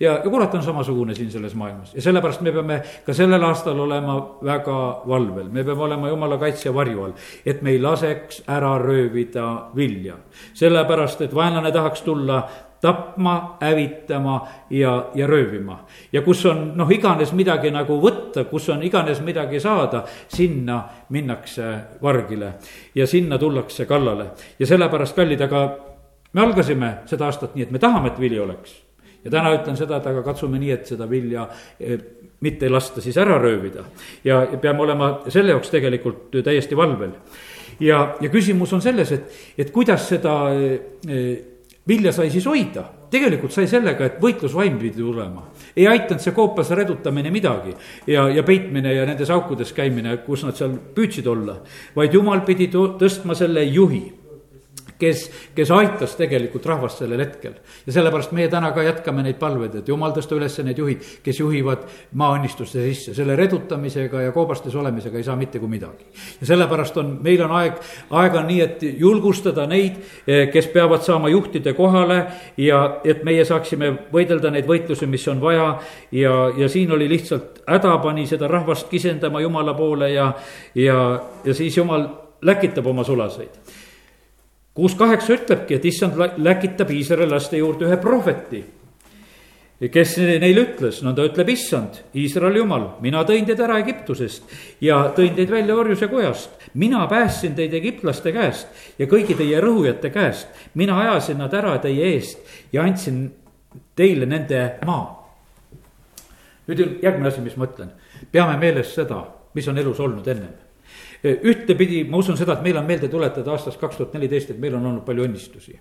Ja, 0.00 0.12
ja 0.24 0.30
kurat 0.30 0.54
on 0.54 0.62
samasugune 0.62 1.14
siin 1.14 1.30
selles 1.30 1.54
maailmas. 1.54 1.94
Ja 1.94 2.02
sellepärast 2.02 2.40
me 2.40 2.52
peame 2.52 2.78
ka 3.04 3.12
sellel 3.12 3.42
aastal 3.44 3.80
olema 3.84 4.14
väga 4.44 4.76
valvel, 5.08 5.50
me 5.52 5.64
peame 5.64 5.82
olema 5.84 6.08
jumala 6.08 6.38
kaitse 6.40 6.72
varju 6.74 7.04
all, 7.04 7.12
et 7.44 7.60
me 7.62 7.74
ei 7.74 7.82
laseks 7.82 8.42
ära 8.48 8.78
röövida 8.80 9.46
vilja. 9.76 10.16
sellepärast, 10.54 11.20
et 11.20 11.34
vaenlane 11.34 11.72
tahaks 11.72 12.02
tulla 12.02 12.48
tapma, 12.80 13.56
hävitama 13.60 14.48
ja, 14.70 15.10
ja 15.14 15.26
röövima. 15.26 15.86
ja 16.12 16.22
kus 16.22 16.44
on 16.46 16.72
noh, 16.76 16.90
iganes 16.90 17.32
midagi 17.32 17.70
nagu 17.70 18.00
võtta, 18.00 18.44
kus 18.48 18.68
on 18.68 18.82
iganes 18.82 19.20
midagi 19.20 19.60
saada, 19.60 20.04
sinna 20.28 20.82
minnakse 21.08 21.74
vargile 22.02 22.52
ja 22.94 23.06
sinna 23.06 23.38
tullakse 23.38 23.86
kallale. 23.86 24.30
ja 24.58 24.66
sellepärast, 24.66 25.16
kallid, 25.16 25.40
aga 25.40 25.64
me 26.32 26.40
algasime 26.40 26.94
seda 27.10 27.26
aastat 27.26 27.54
nii, 27.54 27.68
et 27.68 27.74
me 27.74 27.78
tahame, 27.78 28.08
et 28.08 28.20
vili 28.20 28.40
oleks. 28.40 28.80
ja 29.24 29.30
täna 29.30 29.52
ütlen 29.58 29.76
seda, 29.76 30.00
et 30.00 30.06
aga 30.06 30.22
katsume 30.22 30.58
nii, 30.58 30.72
et 30.72 30.86
seda 30.86 31.08
vilja 31.10 31.48
eh, 31.80 31.98
mitte 32.40 32.64
ei 32.66 32.72
lasta 32.72 33.00
siis 33.00 33.16
ära 33.20 33.38
röövida. 33.38 33.84
ja 34.24 34.46
peame 34.60 34.82
olema 34.82 35.12
selle 35.28 35.52
jaoks 35.52 35.70
tegelikult 35.70 36.40
täiesti 36.44 36.76
valvel. 36.76 37.12
ja, 37.80 38.16
ja 38.20 38.28
küsimus 38.28 38.72
on 38.72 38.82
selles, 38.82 39.12
et, 39.12 39.40
et 39.58 39.70
kuidas 39.70 40.08
seda 40.08 40.36
eh, 40.54 41.59
vilja 41.90 42.12
sai 42.14 42.30
siis 42.30 42.46
hoida, 42.46 42.84
tegelikult 43.10 43.54
sai 43.54 43.66
sellega, 43.70 44.06
et 44.06 44.20
võitlusvaim 44.22 44.78
pidi 44.78 45.02
tulema. 45.02 45.48
ei 45.76 45.86
aidanud 45.90 46.22
see 46.22 46.34
koopas 46.36 46.70
redutamine 46.78 47.30
midagi 47.30 47.74
ja, 48.06 48.28
ja 48.30 48.42
peitmine 48.46 48.94
ja 48.94 49.06
nendes 49.06 49.30
aukudes 49.30 49.74
käimine, 49.74 50.16
kus 50.26 50.44
nad 50.46 50.58
seal 50.58 50.76
püüdsid 50.94 51.26
olla, 51.30 51.60
vaid 51.96 52.14
jumal 52.14 52.44
pidi 52.46 52.70
tõstma 52.70 53.34
selle 53.38 53.64
juhi 53.66 54.19
kes, 55.00 55.24
kes 55.56 55.70
aitas 55.74 56.14
tegelikult 56.18 56.66
rahvast 56.68 57.02
sellel 57.02 57.20
hetkel. 57.24 57.54
ja 57.86 57.92
sellepärast 57.92 58.32
meie 58.36 58.48
täna 58.52 58.72
ka 58.76 58.84
jätkame 58.84 59.24
neid 59.24 59.38
palveid, 59.40 59.74
et 59.80 59.88
jumal 59.88 60.12
tõsta 60.16 60.36
üles 60.36 60.58
need 60.64 60.78
juhid, 60.78 61.06
kes 61.24 61.40
juhivad 61.40 61.86
maaõnnistuste 62.20 62.82
sisse, 62.84 63.14
selle 63.16 63.36
redutamisega 63.36 64.26
ja 64.26 64.32
koobastes 64.36 64.74
olemisega 64.76 65.18
ei 65.18 65.26
saa 65.26 65.36
mitte 65.36 65.58
kui 65.58 65.68
midagi. 65.68 66.06
ja 66.40 66.50
sellepärast 66.52 66.96
on, 67.02 67.16
meil 67.24 67.42
on 67.46 67.56
aeg, 67.60 67.80
aeg 68.10 68.38
on 68.42 68.48
nii, 68.50 68.60
et 68.60 68.86
julgustada 69.00 69.66
neid, 69.70 69.98
eh, 70.26 70.46
kes 70.52 70.70
peavad 70.74 71.04
saama 71.06 71.32
juhtide 71.32 71.74
kohale 71.74 72.24
ja 72.56 73.00
et 73.04 73.24
meie 73.24 73.44
saaksime 73.44 73.92
võidelda 74.12 74.50
neid 74.50 74.68
võitlusi, 74.68 75.06
mis 75.06 75.26
on 75.28 75.40
vaja 75.40 75.68
ja, 76.12 76.34
ja 76.56 76.68
siin 76.68 76.92
oli 76.92 77.08
lihtsalt 77.08 77.62
häda 77.68 77.98
pani 78.02 78.26
seda 78.26 78.48
rahvast 78.50 78.88
kisendama 78.90 79.40
Jumala 79.40 79.74
poole 79.74 80.12
ja, 80.12 80.32
ja, 80.74 80.98
ja 81.44 81.54
siis 81.54 81.76
Jumal 81.76 82.08
läkitab 82.42 82.86
oma 82.86 83.04
sulaseid 83.04 83.79
kuus 84.74 84.94
kaheksa 84.94 85.34
ütlebki, 85.34 85.78
et 85.78 85.84
issand 85.84 86.18
läkitab 86.38 86.90
Iisraeli 86.94 87.30
laste 87.30 87.58
juurde 87.58 87.88
ühe 87.88 87.96
prohveti. 88.00 88.64
kes 89.80 90.18
neile 90.20 90.60
ütles, 90.60 90.98
no 91.02 91.14
ta 91.16 91.24
ütleb, 91.24 91.48
issand, 91.48 92.02
Iisraeli 92.14 92.60
jumal, 92.60 92.84
mina 93.00 93.22
tõin 93.24 93.46
teid 93.48 93.60
ära 93.64 93.78
Egiptusest 93.80 94.44
ja 94.84 94.98
tõin 95.16 95.34
teid 95.34 95.50
välja 95.50 95.76
orjuse 95.76 96.08
kojast. 96.08 96.50
mina 96.74 97.06
päästsin 97.06 97.54
teid 97.54 97.74
egiptlaste 97.74 98.32
käest 98.32 98.68
ja 98.98 99.06
kõigi 99.06 99.36
teie 99.36 99.60
rõhujate 99.60 100.10
käest. 100.10 100.48
mina 100.74 101.00
ajasin 101.00 101.38
nad 101.38 101.54
ära 101.54 101.78
teie 101.78 102.14
eest 102.14 102.38
ja 102.72 102.82
andsin 102.82 103.32
teile 103.96 104.26
nende 104.26 104.78
maa. 104.86 105.34
nüüd 106.68 107.02
järgmine 107.02 107.28
asi, 107.28 107.40
mis 107.40 107.56
ma 107.56 107.66
ütlen, 107.66 107.90
peame 108.32 108.56
meeles 108.56 108.94
seda, 108.94 109.24
mis 109.54 109.68
on 109.68 109.78
elus 109.78 110.00
olnud 110.00 110.28
ennem 110.28 110.69
ühtepidi 111.24 112.04
ma 112.08 112.16
usun 112.20 112.36
seda, 112.38 112.54
et 112.56 112.62
meil 112.64 112.78
on 112.80 112.86
meelde 112.88 113.08
tuletada 113.12 113.52
aastast 113.52 113.80
kaks 113.80 113.98
tuhat 113.98 114.14
neliteist, 114.16 114.54
et 114.54 114.60
meil 114.60 114.74
on 114.78 114.86
olnud 114.86 115.04
palju 115.04 115.26
õnnistusi. 115.26 115.74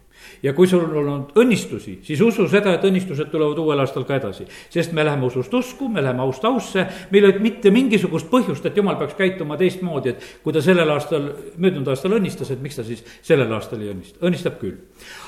ja 0.44 0.54
kui 0.54 0.68
sul 0.68 0.84
on 0.84 0.96
olnud 1.00 1.40
õnnistusi, 1.40 2.00
siis 2.04 2.22
usu 2.22 2.48
seda, 2.52 2.74
et 2.76 2.84
õnnistused 2.84 3.32
tulevad 3.32 3.60
uuel 3.60 3.80
aastal 3.80 4.04
ka 4.08 4.18
edasi. 4.20 4.48
sest 4.70 4.92
me 4.92 5.06
läheme 5.06 5.26
usust 5.26 5.54
usku, 5.54 5.88
me 5.88 6.04
läheme 6.04 6.22
aust 6.26 6.46
ausse, 6.46 6.86
meil 7.12 7.24
ei 7.24 7.32
ole 7.32 7.40
mitte 7.40 7.72
mingisugust 7.72 8.28
põhjust, 8.30 8.66
et 8.66 8.78
jumal 8.78 9.00
peaks 9.00 9.16
käituma 9.16 9.58
teistmoodi, 9.58 10.10
et 10.10 10.28
kui 10.44 10.54
ta 10.54 10.62
sellel 10.62 10.90
aastal, 10.92 11.32
möödunud 11.58 11.88
aastal 11.88 12.18
õnnistas, 12.20 12.52
et 12.52 12.62
miks 12.62 12.76
ta 12.76 12.84
siis 12.84 13.06
sellel 13.22 13.54
aastal 13.56 13.80
ei 13.82 13.94
õnnista, 13.94 14.20
õnnistab 14.26 14.60
küll. 14.60 14.76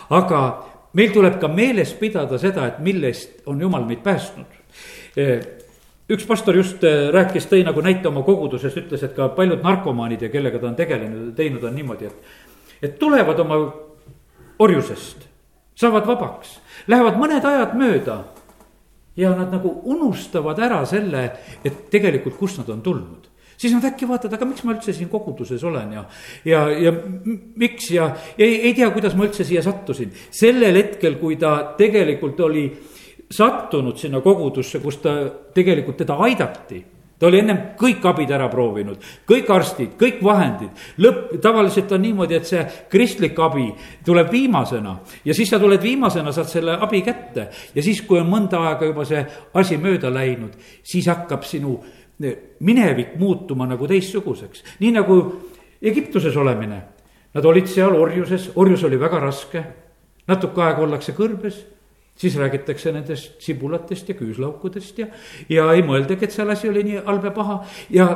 aga 0.10 0.44
meil 0.94 1.16
tuleb 1.16 1.40
ka 1.40 1.48
meeles 1.48 1.94
pidada 1.96 2.38
seda, 2.38 2.68
et 2.68 2.84
millest 2.84 3.48
on 3.48 3.62
jumal 3.62 3.88
meid 3.88 4.04
päästnud 4.04 4.60
üks 6.12 6.28
pastor 6.28 6.58
just 6.60 6.84
äh, 6.88 7.10
rääkis, 7.14 7.48
tõi 7.50 7.64
nagu 7.68 7.84
näite 7.84 8.10
oma 8.10 8.24
koguduses, 8.28 8.76
ütles, 8.82 9.04
et 9.06 9.16
ka 9.16 9.30
paljud 9.36 9.64
narkomaanid 9.64 10.28
ja 10.28 10.32
kellega 10.34 10.60
ta 10.60 10.70
on 10.72 10.78
tegelenud, 10.80 11.32
teinud 11.38 11.64
on 11.68 11.76
niimoodi, 11.76 12.12
et. 12.12 12.38
et 12.82 13.00
tulevad 13.00 13.40
oma 13.44 13.60
orjusest, 14.62 15.26
saavad 15.78 16.08
vabaks, 16.10 16.60
lähevad 16.92 17.20
mõned 17.22 17.48
ajad 17.48 17.76
mööda. 17.80 18.22
ja 19.16 19.34
nad 19.36 19.52
nagu 19.52 19.70
unustavad 19.92 20.60
ära 20.60 20.86
selle, 20.88 21.26
et 21.68 21.90
tegelikult, 21.92 22.38
kust 22.40 22.62
nad 22.62 22.70
on 22.72 22.82
tulnud 22.82 23.28
siis 23.62 23.74
nad 23.76 23.86
äkki 23.86 24.08
vaatavad, 24.10 24.38
aga 24.38 24.48
miks 24.50 24.64
ma 24.66 24.74
üldse 24.74 24.94
siin 24.96 25.10
koguduses 25.12 25.62
olen 25.68 25.92
ja, 25.94 26.06
ja, 26.48 26.62
ja 26.88 26.94
miks 27.62 27.92
ja, 27.94 28.08
ja 28.38 28.46
ei, 28.46 28.56
ei 28.70 28.74
tea, 28.78 28.90
kuidas 28.94 29.14
ma 29.18 29.28
üldse 29.28 29.46
siia 29.46 29.62
sattusin. 29.62 30.14
sellel 30.34 30.80
hetkel, 30.80 31.20
kui 31.22 31.38
ta 31.42 31.76
tegelikult 31.78 32.40
oli 32.48 32.66
sattunud 33.32 33.98
sinna 33.98 34.22
kogudusse, 34.22 34.80
kus 34.80 34.98
ta 35.04 35.16
tegelikult 35.56 35.98
teda 36.04 36.20
aidati 36.28 36.84
ta 37.22 37.28
oli 37.30 37.38
ennem 37.44 37.60
kõik 37.78 38.02
abid 38.10 38.32
ära 38.34 38.48
proovinud, 38.50 38.98
kõik 39.30 39.50
arstid, 39.54 39.92
kõik 40.00 40.24
vahendid. 40.26 40.72
lõpp, 40.98 41.36
tavaliselt 41.42 41.92
on 41.94 42.02
niimoodi, 42.02 42.36
et 42.36 42.50
see 42.50 42.64
kristlik 42.90 43.38
abi 43.40 43.68
tuleb 44.06 44.32
viimasena 44.32 44.96
ja 45.26 45.34
siis 45.34 45.50
sa 45.50 45.60
tuled 45.62 45.82
viimasena, 45.82 46.32
saad 46.34 46.50
selle 46.50 46.74
abi 46.82 47.02
kätte. 47.06 47.48
ja 47.76 47.84
siis, 47.84 48.02
kui 48.02 48.20
on 48.20 48.30
mõnda 48.30 48.64
aega 48.66 48.90
juba 48.90 49.06
see 49.06 49.22
asi 49.54 49.78
mööda 49.78 50.10
läinud, 50.10 50.58
siis 50.84 51.06
hakkab 51.08 51.44
sinu 51.46 51.78
minevik 52.60 53.14
muutuma 53.20 53.68
nagu 53.68 53.88
teistsuguseks, 53.88 54.64
nii 54.80 54.92
nagu 54.92 55.22
Egiptuses 55.82 56.36
olemine. 56.38 56.82
Nad 57.34 57.46
olid 57.46 57.66
seal 57.66 57.96
orjuses, 57.96 58.52
orjus 58.56 58.84
oli 58.84 59.00
väga 59.00 59.20
raske, 59.20 59.64
natuke 60.28 60.62
aega 60.62 60.82
ollakse 60.82 61.14
kõrbes 61.18 61.62
siis 62.22 62.38
räägitakse 62.38 62.94
nendest 62.94 63.42
sibulatest 63.42 64.12
ja 64.12 64.18
küüslaukudest 64.18 65.02
ja, 65.02 65.08
ja 65.50 65.72
ei 65.74 65.82
mõeldagi, 65.86 66.28
et 66.28 66.36
seal 66.36 66.54
asi 66.54 66.70
oli 66.70 66.86
nii 66.88 67.02
halb 67.08 67.26
ja 67.26 67.34
paha 67.36 67.58
ja, 67.90 68.08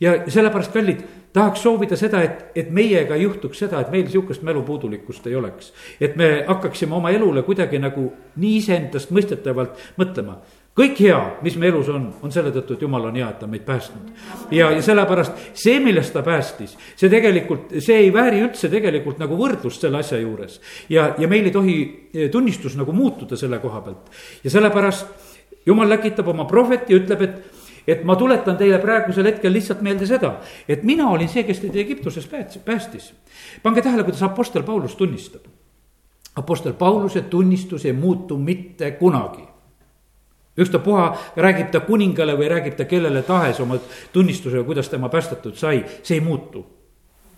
ja 0.00 0.14
sellepärast, 0.30 0.72
kallid, 0.74 1.02
tahaks 1.34 1.62
soovida 1.62 1.98
seda, 1.98 2.22
et, 2.26 2.44
et 2.58 2.70
meiega 2.74 3.18
ei 3.18 3.26
juhtuks 3.26 3.64
seda, 3.64 3.82
et 3.82 3.90
meil 3.92 4.08
sihukest 4.10 4.46
mälupuudulikkust 4.46 5.26
ei 5.30 5.36
oleks. 5.38 5.72
et 6.00 6.16
me 6.16 6.30
hakkaksime 6.46 6.94
oma 6.94 7.10
elule 7.10 7.42
kuidagi 7.46 7.78
nagu 7.82 8.10
nii 8.36 8.56
iseendast 8.62 9.12
mõistetavalt 9.14 9.78
mõtlema 10.00 10.40
kõik 10.80 11.00
hea, 11.04 11.18
mis 11.44 11.56
me 11.60 11.68
elus 11.68 11.90
on, 11.92 12.06
on 12.24 12.32
selle 12.32 12.52
tõttu, 12.54 12.76
et 12.76 12.84
jumal 12.84 13.08
on 13.10 13.18
hea, 13.18 13.28
et 13.28 13.38
ta 13.40 13.46
on 13.46 13.52
meid 13.52 13.64
päästnud. 13.66 14.10
ja, 14.54 14.70
ja 14.72 14.82
sellepärast 14.84 15.56
see, 15.58 15.78
millest 15.82 16.14
ta 16.16 16.22
päästis, 16.24 16.76
see 16.96 17.10
tegelikult, 17.12 17.74
see 17.84 17.98
ei 18.06 18.12
vääri 18.14 18.40
üldse 18.46 18.70
tegelikult 18.72 19.20
nagu 19.20 19.36
võrdlust 19.38 19.84
selle 19.84 20.00
asja 20.00 20.20
juures. 20.22 20.60
ja, 20.88 21.14
ja 21.18 21.28
meil 21.28 21.50
ei 21.50 21.54
tohi 21.54 21.76
eh, 22.14 22.30
tunnistus 22.32 22.76
nagu 22.80 22.94
muutuda 22.96 23.36
selle 23.36 23.60
koha 23.60 23.82
pealt. 23.84 24.10
ja 24.44 24.50
sellepärast 24.56 25.66
jumal 25.66 25.90
läkitab 25.90 26.28
oma 26.32 26.46
prohveti 26.48 26.94
ja 26.94 27.02
ütleb, 27.02 27.26
et 27.28 27.58
et 27.88 28.02
ma 28.04 28.14
tuletan 28.14 28.58
teile 28.60 28.78
praegusel 28.78 29.26
hetkel 29.26 29.52
lihtsalt 29.52 29.80
meelde 29.82 30.06
seda, 30.06 30.34
et 30.68 30.84
mina 30.86 31.08
olin 31.10 31.28
see, 31.28 31.42
kes 31.48 31.62
teid 31.62 31.76
Egiptuses 31.80 32.28
päästis. 32.64 33.12
pange 33.62 33.82
tähele, 33.82 34.04
kuidas 34.04 34.22
Apostel 34.22 34.62
Paulus 34.62 34.96
tunnistab. 34.96 35.48
Apostel 36.36 36.72
Pauluse 36.72 37.22
tunnistus 37.22 37.84
ei 37.84 37.92
muutu 37.92 38.36
mitte 38.38 38.90
kunagi 39.00 39.49
ükstapuha, 40.60 41.06
räägib 41.36 41.70
ta 41.72 41.80
kuningale 41.86 42.36
või 42.38 42.50
räägib 42.52 42.76
ta 42.78 42.84
kellele 42.84 43.22
tahes 43.26 43.60
oma 43.60 43.78
tunnistusega, 44.12 44.64
kuidas 44.64 44.88
tema 44.92 45.08
päästetud 45.08 45.56
sai, 45.56 45.84
see 46.02 46.20
ei 46.20 46.24
muutu. 46.24 46.66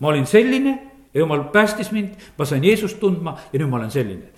ma 0.00 0.08
olin 0.08 0.26
selline 0.26 0.78
ja 1.14 1.20
jumal 1.20 1.44
päästis 1.54 1.92
mind, 1.92 2.14
ma 2.38 2.44
sain 2.44 2.64
Jeesust 2.64 3.00
tundma 3.00 3.38
ja 3.52 3.58
nüüd 3.58 3.70
ma 3.70 3.76
olen 3.78 3.90
selline 3.90 4.31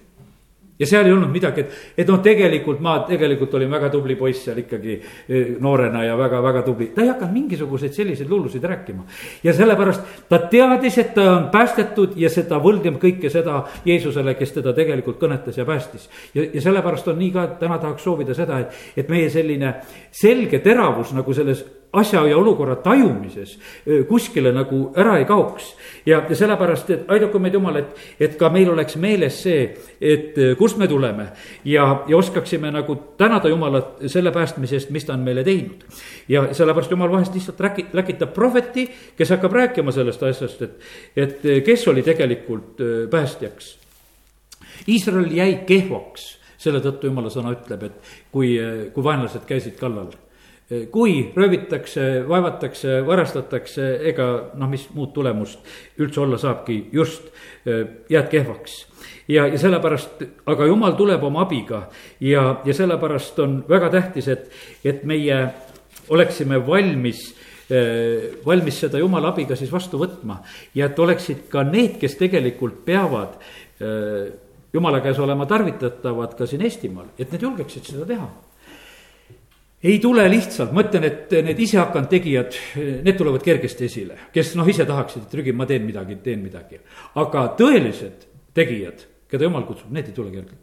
ja 0.78 0.87
seal 0.87 1.07
ei 1.07 1.12
olnud 1.12 1.31
midagi, 1.31 1.62
et, 1.62 1.75
et 2.02 2.09
noh, 2.11 2.19
tegelikult 2.23 2.81
ma 2.83 2.97
tegelikult 3.07 3.54
olin 3.54 3.71
väga 3.71 3.90
tubli 3.93 4.16
poiss 4.19 4.43
seal 4.47 4.59
ikkagi 4.64 4.97
eh, 4.97 5.52
noorena 5.62 6.02
ja 6.04 6.16
väga-väga 6.19 6.64
tubli. 6.66 6.88
ta 6.95 7.04
ei 7.04 7.12
hakanud 7.12 7.35
mingisuguseid 7.35 7.95
selliseid 7.95 8.31
lullusid 8.31 8.64
rääkima. 8.64 9.04
ja 9.45 9.54
sellepärast 9.54 10.26
ta 10.28 10.38
teadis, 10.50 10.99
et 10.99 11.14
ta 11.14 11.28
on 11.37 11.49
päästetud 11.52 12.19
ja 12.19 12.31
seda 12.31 12.59
võlgneb 12.62 12.99
kõike 13.02 13.31
seda 13.31 13.62
Jeesusele, 13.85 14.35
kes 14.35 14.57
teda 14.59 14.73
tegelikult 14.75 15.21
kõnetas 15.23 15.59
ja 15.59 15.64
päästis. 15.64 16.09
ja, 16.35 16.43
ja 16.54 16.61
sellepärast 16.61 17.09
on 17.09 17.19
nii 17.23 17.31
ka, 17.31 17.45
et 17.45 17.59
täna 17.62 17.78
tahaks 17.78 18.02
soovida 18.02 18.35
seda, 18.35 18.59
et, 18.64 18.83
et 18.97 19.09
meie 19.09 19.31
selline 19.31 19.76
selge 20.11 20.59
teravus 20.59 21.14
nagu 21.14 21.35
selles 21.35 21.64
asja 21.95 22.23
ja 22.29 22.37
olukorra 22.39 22.77
tajumises 22.83 23.59
kuskile 24.09 24.53
nagu 24.53 24.89
ära 24.97 25.19
ei 25.19 25.25
kaoks. 25.29 25.75
ja, 26.07 26.23
ja 26.29 26.37
sellepärast, 26.37 26.91
et 26.91 27.11
aidaku 27.11 27.39
meid 27.39 27.55
Jumal, 27.55 27.77
et, 27.81 28.03
et 28.21 28.37
ka 28.39 28.51
meil 28.51 28.71
oleks 28.73 28.97
meeles 29.01 29.41
see, 29.43 29.65
et 30.01 30.39
kust 30.59 30.79
me 30.79 30.89
tuleme. 30.89 31.29
ja, 31.65 32.05
ja 32.09 32.17
oskaksime 32.17 32.71
nagu 32.75 32.97
tänada 33.19 33.49
Jumalat 33.49 34.05
selle 34.07 34.33
päästmise 34.33 34.77
eest, 34.77 34.91
mis 34.91 35.05
ta 35.05 35.15
on 35.15 35.25
meile 35.27 35.45
teinud. 35.45 35.85
ja 36.29 36.49
sellepärast 36.53 36.91
Jumal 36.91 37.13
vahest 37.13 37.35
lihtsalt 37.35 37.61
rääki-, 37.61 37.89
läkitab 37.93 38.35
prohveti, 38.35 38.89
kes 39.17 39.31
hakkab 39.31 39.53
rääkima 39.53 39.93
sellest 39.93 40.23
asjast, 40.23 40.63
et, 40.63 40.79
et 41.17 41.49
kes 41.65 41.89
oli 41.89 42.03
tegelikult 42.03 42.81
päästjaks. 43.11 43.79
Iisrael 44.89 45.31
jäi 45.33 45.63
kehvaks 45.67 46.35
selle 46.65 46.81
tõttu 46.85 47.11
jumala 47.11 47.31
sõna 47.33 47.53
ütleb, 47.55 47.89
et 47.89 48.13
kui, 48.33 48.55
kui 48.95 49.05
vaenlased 49.05 49.45
käisid 49.49 49.77
kallal 49.81 50.13
kui 50.90 51.33
röövitakse, 51.37 52.25
vaevatakse, 52.28 53.02
varastatakse, 53.06 53.88
ega 54.09 54.28
noh, 54.56 54.68
mis 54.71 54.87
muud 54.97 55.12
tulemust 55.12 55.61
üldse 56.00 56.23
olla 56.23 56.38
saabki, 56.40 56.78
just 56.92 57.28
jääd 58.11 58.30
kehvaks. 58.33 58.78
ja, 59.28 59.47
ja 59.47 59.59
sellepärast, 59.59 60.23
aga 60.47 60.66
jumal 60.66 60.97
tuleb 60.97 61.23
oma 61.25 61.44
abiga 61.44 61.88
ja, 62.21 62.61
ja 62.64 62.75
sellepärast 62.75 63.38
on 63.44 63.59
väga 63.68 63.90
tähtis, 63.92 64.28
et, 64.28 64.49
et 64.85 65.04
meie 65.04 65.47
oleksime 66.09 66.66
valmis 66.66 67.35
valmis 68.44 68.78
seda 68.80 68.99
jumala 69.00 69.30
abiga 69.33 69.56
siis 69.56 69.73
vastu 69.73 69.97
võtma 69.97 70.42
ja 70.76 70.90
et 70.90 70.99
oleksid 71.00 71.47
ka 71.49 71.62
need, 71.64 71.97
kes 72.00 72.18
tegelikult 72.21 72.83
peavad 72.85 73.38
jumala 74.73 75.00
käes 75.00 75.18
olema 75.18 75.47
tarvitatavad 75.49 76.37
ka 76.37 76.47
siin 76.47 76.64
Eestimaal, 76.68 77.09
et 77.18 77.33
need 77.33 77.47
julgeksid 77.49 77.88
seda 77.88 78.04
teha 78.09 78.28
ei 79.85 79.99
tule 80.00 80.25
lihtsalt, 80.31 80.73
ma 80.73 80.85
ütlen, 80.87 81.05
et 81.09 81.33
need 81.45 81.59
isehakanud 81.67 82.09
tegijad, 82.11 82.57
need 83.05 83.19
tulevad 83.19 83.45
kergesti 83.45 83.88
esile, 83.88 84.19
kes 84.33 84.55
noh, 84.59 84.69
ise 84.71 84.87
tahaksid, 84.88 85.26
et 85.26 85.35
trügi, 85.35 85.53
ma 85.57 85.67
teen 85.69 85.85
midagi, 85.85 86.17
teen 86.25 86.41
midagi. 86.45 86.81
aga 87.21 87.47
tõelised 87.59 88.25
tegijad, 88.57 89.05
keda 89.29 89.49
jumal 89.49 89.67
kutsub, 89.69 89.93
need 89.93 90.09
ei 90.09 90.17
tule 90.17 90.33
kergelt. 90.33 90.62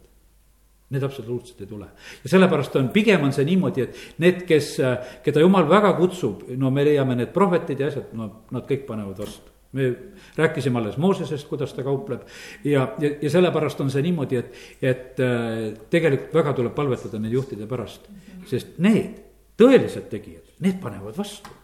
Need 0.92 1.06
absoluutselt 1.08 1.62
ei 1.63 1.70
tule 1.70 1.86
ja 2.20 2.30
sellepärast 2.34 2.74
on, 2.75 2.90
pigem 2.92 3.22
on 3.24 3.32
see 3.32 3.46
niimoodi, 3.48 3.86
et 3.86 4.20
need, 4.20 4.42
kes, 4.50 4.74
keda 5.24 5.40
jumal 5.40 5.70
väga 5.70 5.94
kutsub, 5.96 6.50
no 6.60 6.74
me 6.74 6.84
leiame 6.84 7.16
need 7.16 7.32
prohvetid 7.32 7.80
ja 7.80 7.88
asjad, 7.88 8.10
no 8.18 8.28
nad 8.51 8.68
kõik 8.68 8.84
panevad 8.90 9.22
vastu 9.24 9.50
me 9.72 9.94
rääkisime 10.36 10.80
alles 10.80 10.98
Moosesest, 10.98 11.48
kuidas 11.48 11.74
ta 11.74 11.84
kaupleb 11.84 12.22
ja, 12.63 12.88
ja, 13.00 13.12
ja 13.22 13.30
sellepärast 13.30 13.82
on 13.82 13.92
see 13.92 14.04
niimoodi, 14.04 14.42
et, 14.42 14.62
et 14.82 15.24
äh, 15.24 15.63
tegelikult 15.90 16.34
väga 16.42 16.54
tuleb 16.58 16.75
palvetada 16.75 17.20
nende 17.20 17.36
juhtide 17.36 17.68
pärast. 17.70 18.10
sest 18.50 18.78
need 18.84 19.22
tõelised 19.62 20.10
tegijad, 20.12 20.46
need 20.60 20.80
panevad 20.82 21.18
vastu. 21.18 21.61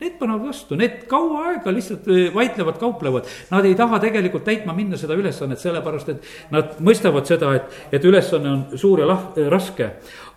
Need 0.00 0.14
panevad 0.16 0.46
vastu, 0.48 0.76
need 0.80 1.02
kaua 1.10 1.42
aega 1.50 1.72
lihtsalt 1.74 2.06
äh, 2.08 2.28
vaidlevad, 2.34 2.78
kauplevad. 2.80 3.26
Nad 3.50 3.66
ei 3.68 3.74
taha 3.76 3.98
tegelikult 4.00 4.46
täitma 4.46 4.72
minna 4.76 4.96
seda 5.00 5.16
ülesannet, 5.18 5.60
sellepärast 5.60 6.08
et 6.14 6.30
nad 6.54 6.78
mõistavad 6.80 7.28
seda, 7.28 7.52
et, 7.58 7.74
et 7.92 8.06
ülesanne 8.08 8.48
on 8.48 8.62
suur 8.80 9.02
ja 9.02 9.08
lah-, 9.10 9.26
raske. 9.52 9.90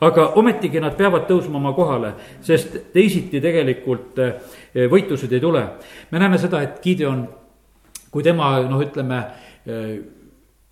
aga 0.03 0.25
ometigi 0.41 0.81
nad 0.83 0.97
peavad 0.99 1.29
tõusma 1.29 1.61
oma 1.61 1.71
kohale, 1.77 2.11
sest 2.43 2.75
teisiti 2.93 3.39
tegelikult 3.43 4.19
äh, 4.19 4.33
võitlused 4.91 5.31
ei 5.31 5.39
tule. 5.39 5.63
me 6.11 6.19
näeme 6.19 6.37
seda, 6.37 6.61
et 6.61 6.81
Gideon, 6.83 7.23
kui 8.11 8.23
tema 8.23 8.57
noh, 8.67 8.83
ütleme 8.83 9.23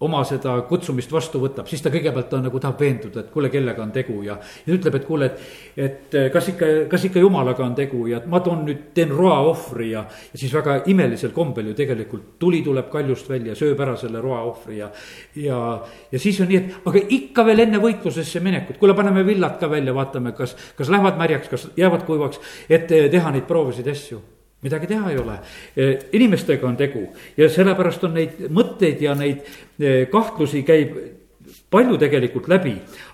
oma 0.02 0.24
seda 0.26 0.56
kutsumist 0.70 1.12
vastu 1.14 1.42
võtab, 1.42 1.68
siis 1.70 1.84
ta 1.84 1.92
kõigepealt 1.94 2.34
on 2.34 2.46
nagu 2.48 2.62
tahab 2.62 2.80
veenduda, 2.82 3.22
et 3.22 3.30
kuule, 3.34 3.52
kellega 3.54 3.84
on 3.84 3.92
tegu 3.94 4.18
ja. 4.26 4.38
ja 4.66 4.74
ütleb, 4.74 4.98
et 4.98 5.06
kuule, 5.06 5.30
et, 5.30 5.78
et 5.86 6.18
kas 6.34 6.50
ikka, 6.54 6.70
kas 6.92 7.06
ikka 7.10 7.22
jumalaga 7.22 7.66
on 7.66 7.76
tegu 7.78 8.08
ja 8.10 8.22
ma 8.32 8.42
toon 8.44 8.66
nüüd, 8.68 8.88
teen 8.98 9.14
roa 9.14 9.40
ohvri 9.52 9.92
ja. 9.92 10.04
ja 10.34 10.42
siis 10.42 10.54
väga 10.58 10.82
imelisel 10.92 11.36
kombel 11.36 11.72
ju 11.72 11.78
tegelikult 11.78 12.36
tuli 12.42 12.64
tuleb 12.66 12.90
kaljust 12.94 13.30
välja, 13.30 13.56
sööb 13.58 13.80
ära 13.86 13.96
selle 14.00 14.24
roa 14.24 14.42
ohvri 14.50 14.82
ja. 14.82 14.90
ja, 15.38 15.62
ja 16.12 16.22
siis 16.22 16.42
on 16.42 16.52
nii, 16.52 16.62
et 16.62 16.92
aga 16.92 17.06
ikka 17.22 17.46
veel 17.48 17.68
enne 17.68 17.82
võitlusesse 17.84 18.42
minekut, 18.44 18.82
kuule, 18.82 18.98
paneme 18.98 19.26
villad 19.28 19.60
ka 19.62 19.70
välja, 19.72 19.96
vaatame, 19.96 20.34
kas, 20.38 20.58
kas 20.78 20.92
lähevad 20.92 21.22
märjaks, 21.22 21.50
kas 21.52 21.70
jäävad 21.78 22.06
kuivaks, 22.10 22.42
et 22.70 22.90
teha 22.90 23.34
neid 23.34 23.50
proovisid 23.50 23.88
asju 23.92 24.22
midagi 24.62 24.88
teha 24.88 25.12
ei 25.12 25.18
ole. 25.18 25.40
E, 25.76 25.88
inimestega 26.18 26.68
on 26.68 26.78
tegu 26.78 27.08
ja 27.38 27.50
sellepärast 27.50 28.06
on 28.08 28.16
neid 28.20 28.46
mõtteid 28.54 29.02
ja 29.02 29.16
neid 29.18 29.42
e, 29.80 30.06
kahtlusi 30.12 30.64
käib 30.68 30.96
palju 31.72 31.98
tegelikult 32.00 32.48
läbi, 32.52 32.74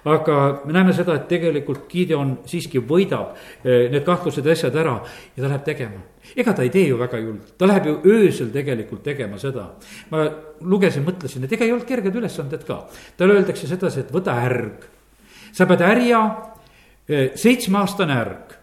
aga 0.09 0.35
me 0.65 0.73
näeme 0.75 0.93
seda, 0.93 1.15
et 1.17 1.27
tegelikult 1.29 1.87
Gideon 1.89 2.35
siiski 2.49 2.81
võidab 2.83 3.37
e, 3.63 3.87
need 3.93 4.03
kahtlused 4.05 4.45
ja 4.45 4.53
asjad 4.53 4.75
ära 4.77 4.97
ja 4.99 5.41
ta 5.41 5.47
läheb 5.47 5.63
tegema. 5.65 6.03
ega 6.35 6.53
ta 6.53 6.65
ei 6.65 6.73
tee 6.73 6.89
ju 6.89 6.97
väga 6.99 7.21
julgelt, 7.21 7.55
ta 7.57 7.69
läheb 7.69 7.87
ju 7.87 7.95
öösel 8.13 8.51
tegelikult 8.53 9.03
tegema 9.03 9.39
seda. 9.41 9.69
ma 10.11 10.27
lugesin, 10.61 11.05
mõtlesin, 11.07 11.45
et 11.45 11.53
ega 11.53 11.65
ei 11.65 11.71
olnud 11.71 11.87
kerged 11.87 12.15
ülesanded 12.15 12.67
ka. 12.67 12.83
talle 13.17 13.39
öeldakse 13.39 13.67
sedasi, 13.67 14.05
et 14.05 14.13
võta 14.13 14.35
ärg. 14.43 14.85
sa 15.51 15.65
pead 15.65 15.81
härja, 15.81 16.21
seitsmeaastane 17.35 18.21
ärg 18.21 18.56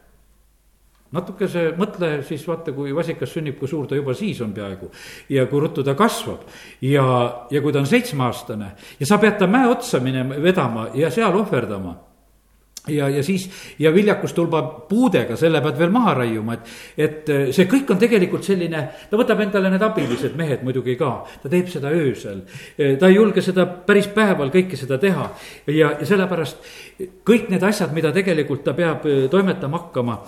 natukese 1.15 1.67
mõtle 1.79 2.17
siis 2.27 2.45
vaata, 2.49 2.75
kui 2.77 2.95
vasikas 2.95 3.33
sünnib, 3.35 3.59
kui 3.59 3.71
suur 3.71 3.87
ta 3.89 3.99
juba 3.99 4.15
siis 4.19 4.41
on 4.45 4.53
peaaegu. 4.55 4.91
ja 5.29 5.47
kui 5.47 5.61
ruttu 5.61 5.85
ta 5.85 5.95
kasvab 5.95 6.49
ja, 6.83 7.05
ja 7.51 7.63
kui 7.63 7.73
ta 7.73 7.83
on 7.83 7.87
seitsmeaastane 7.91 8.73
ja 9.01 9.07
sa 9.07 9.19
pead 9.19 9.39
ta 9.39 9.47
mäe 9.47 9.69
otsa 9.71 10.01
minema, 10.01 10.41
vedama 10.43 10.89
ja 10.95 11.11
seal 11.11 11.37
ohverdama 11.37 11.97
ja, 12.89 13.09
ja 13.09 13.23
siis 13.23 13.51
ja 13.79 13.93
viljakustulba 13.95 14.63
puudega, 14.89 15.37
selle 15.37 15.61
pead 15.65 15.79
veel 15.79 15.93
maha 15.95 16.15
raiuma, 16.21 16.57
et, 16.57 16.73
et 16.97 17.31
äh, 17.33 17.43
see 17.57 17.69
kõik 17.71 17.91
on 17.95 18.01
tegelikult 18.01 18.45
selline, 18.47 18.83
ta 19.11 19.21
võtab 19.21 19.41
endale 19.45 19.71
need 19.73 19.85
abilised 19.85 20.37
mehed 20.39 20.65
muidugi 20.67 20.97
ka, 21.01 21.13
ta 21.43 21.53
teeb 21.53 21.71
seda 21.73 21.93
öösel. 21.95 22.43
Äh, 22.77 22.97
ta 23.01 23.09
ei 23.09 23.17
julge 23.17 23.45
seda 23.45 23.67
päris 23.89 24.09
päeval 24.15 24.53
kõike 24.55 24.79
seda 24.81 24.99
teha 25.01 25.29
ja, 25.67 25.95
ja 25.97 26.09
sellepärast 26.09 26.73
kõik 27.27 27.49
need 27.53 27.65
asjad, 27.65 27.95
mida 27.97 28.13
tegelikult 28.15 28.65
ta 28.67 28.77
peab 28.77 29.07
äh, 29.09 29.25
toimetama 29.33 29.85
hakkama, 29.85 30.19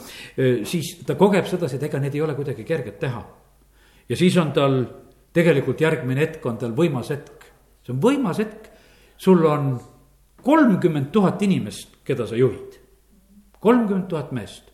siis 0.67 0.97
ta 1.07 1.15
kogeb 1.17 1.47
sedasi, 1.49 1.79
et 1.79 1.85
ega 1.89 2.01
need 2.03 2.15
ei 2.17 2.23
ole 2.25 2.35
kuidagi 2.37 2.65
kerged 2.67 2.97
teha. 3.01 3.21
ja 4.09 4.17
siis 4.17 4.37
on 4.39 4.53
tal 4.55 4.81
tegelikult 5.37 5.81
järgmine 5.81 6.21
hetk 6.21 6.47
on 6.47 6.59
tal 6.59 6.73
võimas 6.77 7.11
hetk, 7.13 7.45
see 7.85 7.95
on 7.95 8.01
võimas 8.03 8.41
hetk, 8.41 8.71
sul 9.21 9.45
on 9.47 9.75
kolmkümmend 10.47 11.11
tuhat 11.13 11.43
inimest, 11.43 11.97
keda 12.05 12.27
sa 12.27 12.37
juhid. 12.37 12.79
kolmkümmend 13.61 14.09
tuhat 14.09 14.33
meest. 14.33 14.71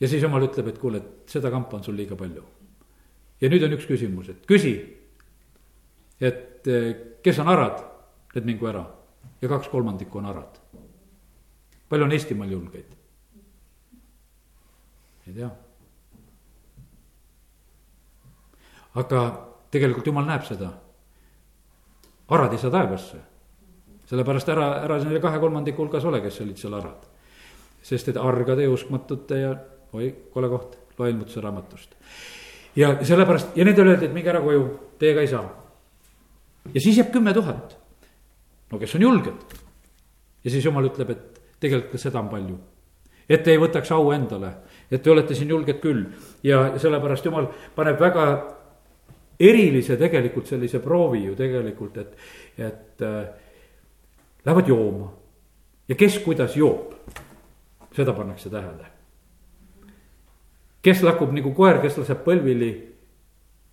ja 0.00 0.08
siis 0.08 0.22
jumal 0.22 0.46
ütleb, 0.46 0.68
et 0.68 0.78
kuule, 0.78 0.96
et 0.96 1.28
seda 1.28 1.50
kampa 1.50 1.76
on 1.76 1.84
sul 1.84 1.96
liiga 1.96 2.16
palju. 2.16 2.44
ja 3.40 3.50
nüüd 3.52 3.66
on 3.66 3.76
üks 3.76 3.84
küsimus, 3.84 4.32
et 4.32 4.46
küsi, 4.48 4.72
et 6.20 6.66
eh, 6.72 6.88
kes 7.22 7.42
on 7.44 7.52
arad, 7.52 7.84
need 8.34 8.48
mingu 8.48 8.72
ära 8.72 8.86
ja 9.42 9.48
kaks 9.48 9.68
kolmandikku 9.68 10.18
on 10.18 10.32
arad. 10.32 10.56
palju 11.88 12.08
on 12.08 12.16
Eestimaal 12.16 12.56
julgeid? 12.56 12.96
ei 15.26 15.34
tea. 15.34 15.50
aga 18.94 19.26
tegelikult 19.70 20.06
jumal 20.06 20.24
näeb 20.24 20.48
seda. 20.48 20.78
arad 22.28 22.56
ei 22.56 22.64
saa 22.64 22.72
taevasse 22.72 23.28
sellepärast 24.10 24.48
ära, 24.50 24.68
ära 24.84 24.98
selle 25.02 25.22
kahe 25.22 25.38
kolmandiku 25.42 25.84
hulgas 25.84 26.04
ole, 26.08 26.20
kes 26.24 26.40
olid 26.42 26.58
seal 26.58 26.74
arad. 26.74 27.06
sest 27.82 28.10
et 28.12 28.16
argade 28.20 28.62
ja 28.66 28.70
uskmatute 28.70 29.38
ja 29.40 29.54
oi, 29.96 30.10
kole 30.34 30.48
koht, 30.52 30.76
loe 30.98 31.10
ilmutuse 31.10 31.40
raamatust. 31.40 31.94
ja 32.76 32.96
sellepärast 33.04 33.56
ja 33.56 33.64
nendele 33.64 33.94
öeldi, 33.94 34.08
et 34.10 34.14
minge 34.14 34.30
ära 34.30 34.42
koju, 34.44 34.64
teiega 34.98 35.22
ei 35.22 35.30
saa. 35.30 35.44
ja 36.74 36.80
siis 36.80 36.98
jääb 36.98 37.12
kümme 37.12 37.34
tuhat. 37.34 37.76
no 38.70 38.78
kes 38.78 38.94
on 38.94 39.06
julged. 39.06 39.56
ja 40.44 40.50
siis 40.50 40.64
jumal 40.64 40.90
ütleb, 40.90 41.10
et 41.10 41.40
tegelikult 41.60 41.92
ka 41.92 41.98
seda 41.98 42.20
on 42.20 42.28
palju. 42.28 42.58
et 43.28 43.46
ei 43.48 43.58
võtaks 43.62 43.92
au 43.94 44.10
endale, 44.12 44.54
et 44.90 45.02
te 45.02 45.10
olete 45.10 45.34
siin 45.34 45.50
julged 45.54 45.78
küll 45.80 46.08
ja 46.42 46.72
sellepärast 46.78 47.30
jumal 47.30 47.46
paneb 47.76 48.00
väga 48.00 48.26
erilise 49.40 49.96
tegelikult 49.96 50.50
sellise 50.50 50.82
proovi 50.84 51.22
ju 51.24 51.36
tegelikult, 51.38 51.96
et, 51.96 52.16
et 52.58 53.06
äh, 53.06 53.49
lähevad 54.44 54.68
jooma. 54.68 55.12
ja 55.88 55.94
kes 55.94 56.18
kuidas 56.18 56.56
joob, 56.56 56.94
seda 57.96 58.12
pannakse 58.12 58.50
tähele. 58.50 58.86
kes 60.82 61.02
lakub 61.02 61.32
nagu 61.32 61.52
koer, 61.54 61.78
kes 61.78 61.98
laseb 61.98 62.24
põlvili, 62.24 62.70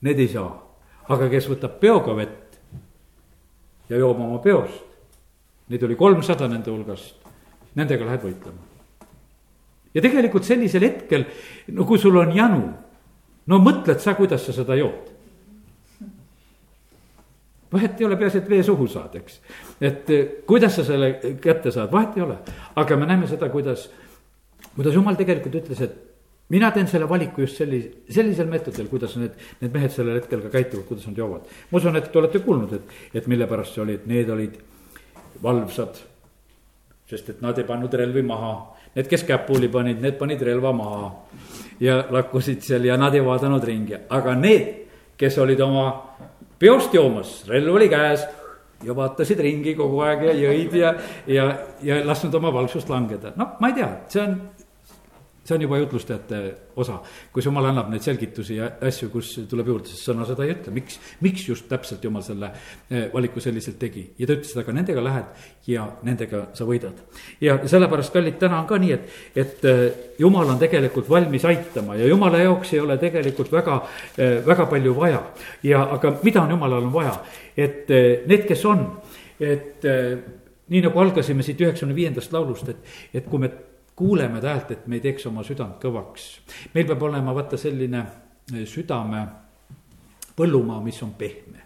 need 0.02 0.20
ei 0.20 0.28
saa. 0.28 0.64
aga 1.10 1.30
kes 1.30 1.50
võtab 1.50 1.80
peoga 1.80 2.16
vett 2.16 2.60
ja 3.90 3.98
joob 3.98 4.20
oma 4.20 4.40
peost, 4.44 4.84
neid 5.70 5.84
oli 5.84 5.96
kolmsada 5.96 6.48
nende 6.48 6.72
hulgast, 6.72 7.16
nendega 7.76 8.06
lähed 8.06 8.24
võitlema. 8.24 8.64
ja 9.94 10.02
tegelikult 10.02 10.44
sellisel 10.44 10.84
hetkel, 10.84 11.26
no 11.68 11.86
kui 11.86 12.00
sul 12.00 12.18
on 12.18 12.36
janu, 12.36 12.74
no 13.48 13.60
mõtled 13.60 14.00
sa, 14.00 14.16
kuidas 14.16 14.46
sa 14.46 14.54
seda 14.54 14.76
jood 14.76 15.17
vahet 17.74 18.02
ei 18.02 18.06
ole, 18.06 18.18
peaasi, 18.18 18.42
et 18.42 18.50
vee 18.50 18.64
suhu 18.64 18.88
saad, 18.88 19.16
eks. 19.20 19.40
et 19.82 20.10
eh, 20.10 20.28
kuidas 20.48 20.76
sa 20.80 20.86
selle 20.88 21.14
kätte 21.42 21.72
saad, 21.72 21.92
vahet 21.92 22.18
ei 22.18 22.24
ole. 22.24 22.38
aga 22.76 22.98
me 22.98 23.06
näeme 23.10 23.28
seda, 23.28 23.50
kuidas, 23.50 23.90
kuidas 24.76 24.96
jumal 24.96 25.18
tegelikult 25.20 25.60
ütles, 25.62 25.82
et 25.84 25.98
mina 26.50 26.72
teen 26.72 26.88
selle 26.88 27.10
valiku 27.10 27.44
just 27.44 27.60
sellise, 27.60 27.92
sellisel 28.14 28.48
meetodil, 28.52 28.88
kuidas 28.92 29.18
need, 29.20 29.36
need 29.62 29.74
mehed 29.74 29.94
sellel 29.94 30.22
hetkel 30.22 30.46
ka 30.46 30.54
käituvad, 30.54 30.86
kuidas 30.88 31.08
nad 31.10 31.20
joovad. 31.20 31.54
ma 31.72 31.82
usun, 31.82 32.00
et 32.00 32.12
te 32.12 32.20
olete 32.20 32.44
kuulnud, 32.46 32.74
et, 32.74 32.96
et 33.14 33.28
mille 33.28 33.48
pärast 33.48 33.76
see 33.76 33.84
oli, 33.84 33.98
et 34.00 34.08
need 34.08 34.30
olid 34.30 34.58
valvsad. 35.44 36.04
sest 37.08 37.30
et 37.30 37.42
nad 37.42 37.58
ei 37.58 37.64
pannud 37.68 37.94
relvi 37.94 38.22
maha, 38.24 38.54
need, 38.96 39.08
kes 39.08 39.24
käpuli 39.28 39.70
panid, 39.72 40.02
need 40.04 40.18
panid 40.20 40.42
relva 40.42 40.74
maha. 40.76 41.12
ja 41.80 42.04
lakkusid 42.10 42.64
seal 42.64 42.86
ja 42.86 42.98
nad 42.98 43.16
ei 43.16 43.26
vaadanud 43.26 43.64
ringi, 43.64 44.00
aga 44.10 44.36
need, 44.36 44.74
kes 45.18 45.38
olid 45.38 45.60
oma 45.62 45.86
peost 46.60 46.94
joomas, 46.94 47.40
relv 47.50 47.76
oli 47.76 47.90
käes 47.90 48.26
ja 48.86 48.96
vaatasid 48.96 49.40
ringi 49.42 49.74
kogu 49.78 50.02
aeg 50.06 50.24
ja 50.28 50.36
jõid 50.38 50.78
ja, 50.78 50.94
ja, 51.28 51.48
ja 51.84 52.00
lasknud 52.06 52.36
oma 52.38 52.54
valgsust 52.54 52.90
langeda. 52.90 53.34
noh, 53.36 53.56
ma 53.60 53.72
ei 53.72 53.80
tea, 53.80 53.90
see 54.14 54.24
on 54.24 54.38
see 55.48 55.56
on 55.56 55.62
juba 55.62 55.78
jutlustajate 55.78 56.40
osa, 56.76 56.98
kus 57.34 57.46
jumal 57.48 57.66
annab 57.70 57.88
neid 57.92 58.04
selgitusi 58.04 58.58
ja 58.58 58.68
asju, 58.84 59.08
kus 59.14 59.30
tuleb 59.50 59.70
juurde, 59.72 59.88
sest 59.88 60.10
sõna 60.10 60.26
seda 60.28 60.44
ei 60.44 60.52
ütle, 60.54 60.74
miks, 60.76 60.98
miks 61.24 61.46
just 61.48 61.70
täpselt 61.72 62.04
jumal 62.04 62.26
selle 62.26 62.50
eh, 62.52 63.06
valiku 63.14 63.42
selliselt 63.44 63.78
tegi. 63.80 64.04
ja 64.20 64.28
ta 64.28 64.36
ütles, 64.36 64.52
et 64.52 64.62
aga 64.64 64.76
nendega 64.76 65.04
lähed 65.06 65.46
ja 65.72 65.86
nendega 66.08 66.44
sa 66.58 66.68
võidad. 66.68 67.00
ja 67.42 67.58
sellepärast, 67.64 68.12
kallid, 68.14 68.36
täna 68.42 68.60
on 68.60 68.68
ka 68.68 68.80
nii, 68.82 68.98
et, 68.98 69.16
et 69.36 69.70
eh, 69.72 69.86
jumal 70.20 70.52
on 70.52 70.60
tegelikult 70.60 71.08
valmis 71.10 71.46
aitama 71.48 71.96
ja 71.96 72.10
jumala 72.12 72.44
jaoks 72.44 72.74
ei 72.76 72.84
ole 72.84 72.98
tegelikult 73.02 73.54
väga, 73.56 73.80
eh, 74.18 74.42
väga 74.46 74.68
palju 74.74 74.96
vaja. 74.98 75.24
ja 75.64 75.86
aga 75.96 76.18
mida 76.24 76.44
on 76.44 76.52
jumalal 76.58 76.90
on 76.90 76.92
vaja, 76.94 77.16
et 77.56 77.88
need, 78.28 78.44
kes 78.50 78.66
on, 78.68 78.84
et 79.40 79.86
nii 80.68 80.84
nagu 80.84 81.00
algasime 81.00 81.46
siit 81.46 81.62
üheksakümne 81.64 81.96
viiendast 81.96 82.34
laulust, 82.36 82.68
et, 82.74 82.94
et 83.16 83.26
kui 83.30 83.40
me 83.40 83.50
kuuleme 83.98 84.42
ta 84.42 84.54
häält, 84.54 84.72
et 84.72 84.88
me 84.88 85.00
ei 85.00 85.02
teeks 85.02 85.26
oma 85.26 85.44
südant 85.44 85.80
kõvaks. 85.82 86.30
meil 86.74 86.86
peab 86.86 87.04
olema 87.10 87.34
vaata 87.36 87.58
selline 87.58 88.04
eh, 88.54 88.66
südame 88.70 89.24
põllumaa, 90.38 90.82
mis 90.86 91.02
on 91.04 91.16
pehme. 91.18 91.66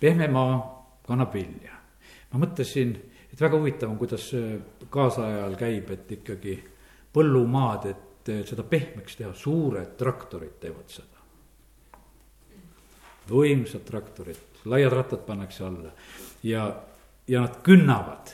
pehme 0.00 0.28
maa 0.28 0.54
kannab 1.06 1.34
vilja. 1.34 1.74
ma 2.32 2.44
mõtlesin, 2.44 2.94
et 3.32 3.40
väga 3.40 3.58
huvitav 3.58 3.90
on, 3.90 3.98
kuidas 3.98 4.30
eh, 4.38 4.54
kaasajal 4.90 5.58
käib, 5.58 5.90
et 5.90 6.12
ikkagi 6.20 6.56
põllumaad, 7.12 7.90
et 7.90 8.32
eh, 8.34 8.44
seda 8.46 8.62
pehmeks 8.62 9.18
teha, 9.18 9.34
suured 9.34 9.96
traktorid 9.98 10.60
teevad 10.62 10.94
seda. 10.94 11.26
võimsad 13.28 13.82
traktorid, 13.84 14.62
laiad 14.64 14.94
rattad 14.94 15.26
pannakse 15.26 15.64
alla 15.64 15.90
ja, 16.42 16.70
ja 17.26 17.42
nad 17.42 17.58
künnavad, 17.66 18.30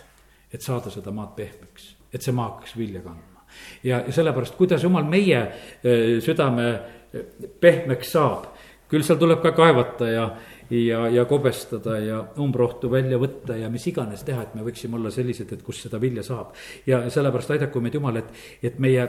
et 0.53 0.63
saada 0.63 0.93
seda 0.93 1.11
maad 1.11 1.33
pehmeks, 1.41 1.95
et 2.15 2.23
see 2.23 2.35
maa 2.35 2.53
hakkaks 2.53 2.77
vilja 2.79 3.03
kandma. 3.05 3.45
ja, 3.85 4.01
ja 4.07 4.13
sellepärast, 4.13 4.57
kuidas 4.59 4.85
jumal 4.87 5.07
meie 5.09 5.41
eh, 5.41 6.21
südame 6.25 6.69
eh, 6.71 7.27
pehmeks 7.61 8.15
saab, 8.17 8.49
küll 8.91 9.05
seal 9.07 9.19
tuleb 9.19 9.43
ka 9.43 9.55
kaevata 9.57 10.09
ja, 10.11 10.29
ja, 10.71 11.05
ja 11.11 11.25
kobestada 11.29 11.99
ja 12.03 12.21
umbrohtu 12.43 12.91
välja 12.93 13.19
võtta 13.19 13.59
ja 13.59 13.71
mis 13.73 13.87
iganes 13.91 14.23
teha, 14.27 14.47
et 14.47 14.55
me 14.55 14.67
võiksime 14.67 14.99
olla 15.01 15.11
sellised, 15.15 15.53
et 15.53 15.67
kus 15.67 15.83
seda 15.87 16.01
vilja 16.03 16.23
saab. 16.27 16.55
ja 16.87 17.05
sellepärast 17.11 17.57
aidaku 17.57 17.83
meid 17.83 17.99
Jumal, 17.99 18.23
et, 18.23 18.33
et 18.63 18.79
meie, 18.83 19.09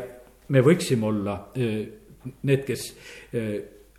me 0.49 0.65
võiksime 0.65 1.09
olla 1.09 1.39
need, 1.55 2.65
kes 2.65 2.89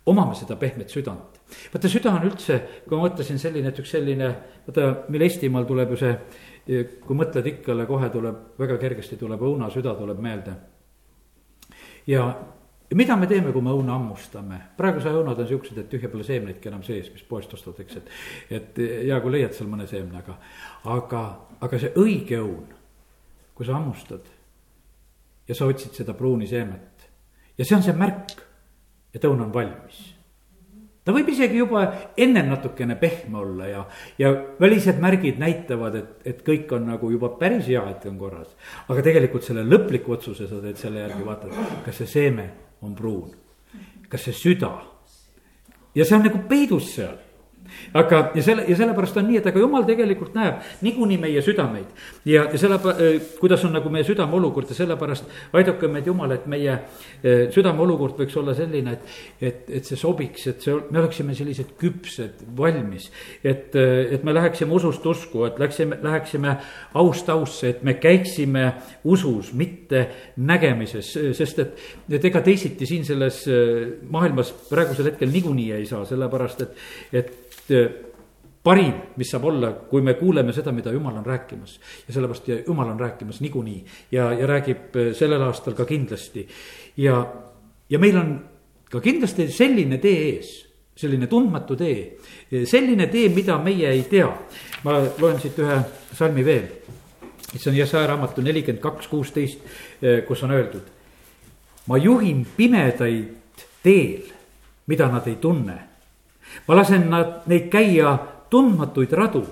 omame 0.07 0.35
seda 0.35 0.57
pehmet 0.59 0.91
südant. 0.91 1.39
vaata, 1.71 1.89
süda 1.91 2.11
on 2.11 2.27
üldse, 2.27 2.57
kui 2.87 2.97
ma 2.97 3.05
mõtlesin 3.07 3.39
selline, 3.39 3.71
et 3.71 3.79
üks 3.79 3.93
selline, 3.95 4.29
vaata, 4.65 4.87
meil 5.11 5.27
Eestimaal 5.27 5.67
tuleb 5.67 5.93
ju 5.93 5.99
see, 6.01 6.13
kui 6.67 7.15
mõtled 7.15 7.47
ikkale, 7.53 7.85
kohe 7.87 8.09
tuleb, 8.11 8.39
väga 8.59 8.77
kergesti 8.81 9.17
tuleb 9.19 9.43
õunasüda 9.47 9.95
tuleb 9.95 10.19
meelde. 10.23 10.55
ja 12.07 12.23
mida 12.95 13.15
me 13.15 13.27
teeme, 13.27 13.51
kui 13.51 13.61
me 13.61 13.71
õuna 13.71 13.95
hammustame? 13.95 14.59
praeguse 14.77 15.11
õunad 15.11 15.39
on 15.39 15.47
siuksed, 15.47 15.77
et 15.77 15.89
tühja 15.89 16.09
pole 16.09 16.23
seemneidki 16.27 16.67
enam 16.67 16.83
sees, 16.83 17.11
mis 17.13 17.23
poest 17.23 17.53
ostad, 17.53 17.79
eks, 17.79 18.01
et. 18.01 18.09
et 18.49 18.81
hea, 19.07 19.19
kui 19.21 19.31
leiad 19.31 19.55
seal 19.55 19.69
mõne 19.71 19.87
seemne, 19.87 20.19
aga, 20.23 20.37
aga, 20.97 21.23
aga 21.61 21.79
see 21.79 21.93
õige 21.95 22.41
õun, 22.43 22.75
kui 23.55 23.65
sa 23.65 23.77
hammustad 23.79 24.27
ja 25.47 25.55
sa 25.55 25.65
otsid 25.65 25.95
seda 25.95 26.13
pruuni 26.13 26.47
seemet 26.47 27.09
ja 27.57 27.65
see 27.65 27.79
on 27.79 27.83
see 27.83 27.95
märk, 27.95 28.35
et 29.15 29.23
õun 29.23 29.47
on 29.47 29.53
valmis 29.53 30.16
ta 31.07 31.15
võib 31.15 31.29
isegi 31.31 31.61
juba 31.61 31.85
ennem 32.19 32.49
natukene 32.51 32.97
pehme 32.99 33.39
olla 33.39 33.67
ja, 33.69 33.83
ja 34.19 34.33
välised 34.59 34.99
märgid 34.99 35.39
näitavad, 35.39 35.95
et, 35.95 36.09
et 36.33 36.41
kõik 36.45 36.73
on 36.75 36.89
nagu 36.91 37.11
juba 37.13 37.31
päris 37.39 37.69
hea, 37.71 37.83
et 37.93 38.05
on 38.09 38.17
korras. 38.19 38.51
aga 38.87 39.05
tegelikult 39.05 39.47
selle 39.47 39.63
lõpliku 39.63 40.17
otsuse 40.17 40.49
sa 40.49 40.59
teed 40.63 40.79
selle 40.79 41.05
järgi, 41.05 41.23
vaatad, 41.25 41.55
kas 41.85 42.01
see 42.03 42.11
seeme 42.11 42.49
on 42.83 42.95
pruun. 42.95 43.31
kas 44.11 44.27
see 44.27 44.35
süda? 44.35 44.73
ja 45.95 46.05
see 46.05 46.19
on 46.19 46.27
nagu 46.27 46.43
peidus 46.49 46.91
seal 46.97 47.15
aga, 47.93 48.31
ja 48.35 48.43
selle, 48.43 48.65
ja 48.67 48.75
sellepärast 48.77 49.17
on 49.19 49.27
nii, 49.29 49.39
et 49.41 49.47
aga 49.49 49.61
jumal 49.61 49.85
tegelikult 49.87 50.35
näeb 50.37 50.61
niikuinii 50.85 51.17
meie 51.21 51.41
südameid. 51.45 51.89
ja, 52.25 52.47
ja 52.51 52.59
selle, 52.59 52.79
äh, 52.91 53.21
kuidas 53.39 53.63
on 53.65 53.75
nagu 53.75 53.89
meie 53.93 54.05
südame 54.07 54.35
olukord 54.37 54.69
ja 54.71 54.77
sellepärast 54.77 55.27
aidake 55.57 55.89
meid 55.91 56.07
Jumal, 56.07 56.31
et 56.35 56.47
meie 56.47 56.71
äh, 56.73 57.47
südame 57.53 57.83
olukord 57.83 58.19
võiks 58.19 58.37
olla 58.39 58.55
selline, 58.57 58.97
et. 58.97 59.15
et, 59.41 59.69
et 59.79 59.87
see 59.87 59.99
sobiks, 59.99 60.47
et 60.51 60.63
see, 60.63 60.75
me 60.91 61.01
oleksime 61.01 61.35
sellised 61.37 61.75
küpsed, 61.79 62.43
valmis. 62.57 63.09
et, 63.43 63.75
äh, 63.75 64.13
et 64.15 64.23
me 64.27 64.35
läheksime 64.35 64.73
usust 64.77 65.05
usku, 65.05 65.45
et 65.47 65.59
läksime, 65.59 65.99
läheksime 66.03 66.57
aust 66.97 67.29
ausse, 67.29 67.69
et 67.69 67.83
me 67.83 67.97
käiksime 68.01 68.67
usus, 69.07 69.53
mitte 69.53 70.07
nägemises, 70.37 71.13
sest 71.37 71.59
et. 71.63 71.85
et 72.11 72.25
ega 72.25 72.41
teisiti 72.41 72.85
siin 72.85 73.05
selles 73.05 73.43
maailmas 74.09 74.51
praegusel 74.69 75.11
hetkel 75.11 75.31
niikuinii 75.31 75.71
ei 75.77 75.85
saa, 75.89 76.03
sellepärast 76.07 76.63
et, 76.65 76.81
et 77.13 77.35
Eh, 77.37 77.56
parim, 78.67 78.93
mis 79.15 79.31
saab 79.31 79.47
olla, 79.47 79.71
kui 79.87 80.03
me 80.03 80.17
kuuleme 80.19 80.51
seda, 80.55 80.73
mida 80.75 80.91
jumal 80.91 81.15
on 81.15 81.25
rääkimas. 81.25 81.79
ja 82.07 82.13
sellepärast 82.13 82.47
ja 82.47 82.59
jumal 82.67 82.89
on 82.89 82.99
rääkimas 82.99 83.39
niikuinii 83.41 83.85
ja, 84.11 84.31
ja 84.33 84.47
räägib 84.47 84.95
eh, 84.95 85.13
sellel 85.15 85.41
aastal 85.41 85.73
ka 85.73 85.85
kindlasti. 85.85 86.47
ja, 86.97 87.15
ja 87.89 87.99
meil 87.99 88.17
on 88.17 88.33
ka 88.91 89.01
kindlasti 89.01 89.47
selline 89.51 90.01
tee 90.03 90.17
ees, 90.31 90.51
selline 90.97 91.27
tundmatu 91.27 91.75
tee. 91.79 92.17
Eh, 92.51 92.67
selline 92.67 93.07
tee, 93.07 93.29
mida 93.29 93.57
meie 93.63 93.89
ei 93.91 94.03
tea. 94.09 94.27
ma 94.83 94.99
loen 95.21 95.39
siit 95.39 95.59
ühe 95.63 95.79
salmi 96.13 96.45
veel. 96.45 96.67
mis 97.53 97.67
on 97.67 97.75
Jesaja 97.75 98.07
raamatu 98.07 98.43
nelikümmend 98.43 98.83
kaks, 98.83 99.07
kuusteist, 99.07 99.59
kus 100.27 100.43
on 100.43 100.51
öeldud. 100.51 100.95
ma 101.87 101.97
juhin 101.97 102.47
pimedaid 102.57 103.61
teel, 103.83 104.33
mida 104.87 105.07
nad 105.07 105.27
ei 105.27 105.35
tunne 105.35 105.86
ma 106.67 106.75
lasen 106.75 107.09
nad, 107.09 107.41
neid 107.45 107.69
käia 107.71 108.17
tundmatuid 108.49 109.11
radu. 109.11 109.45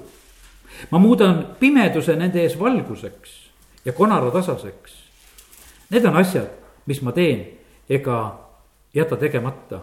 ma 0.91 0.99
muudan 0.99 1.55
pimeduse 1.59 2.15
nende 2.15 2.41
ees 2.41 2.59
valguseks 2.59 3.45
ja 3.85 3.93
konara 3.93 4.31
tasaseks. 4.31 4.93
Need 5.89 6.05
on 6.05 6.17
asjad, 6.17 6.49
mis 6.85 7.01
ma 7.01 7.11
teen 7.11 7.45
ega 7.89 8.39
jäta 8.93 9.15
tegemata. 9.15 9.79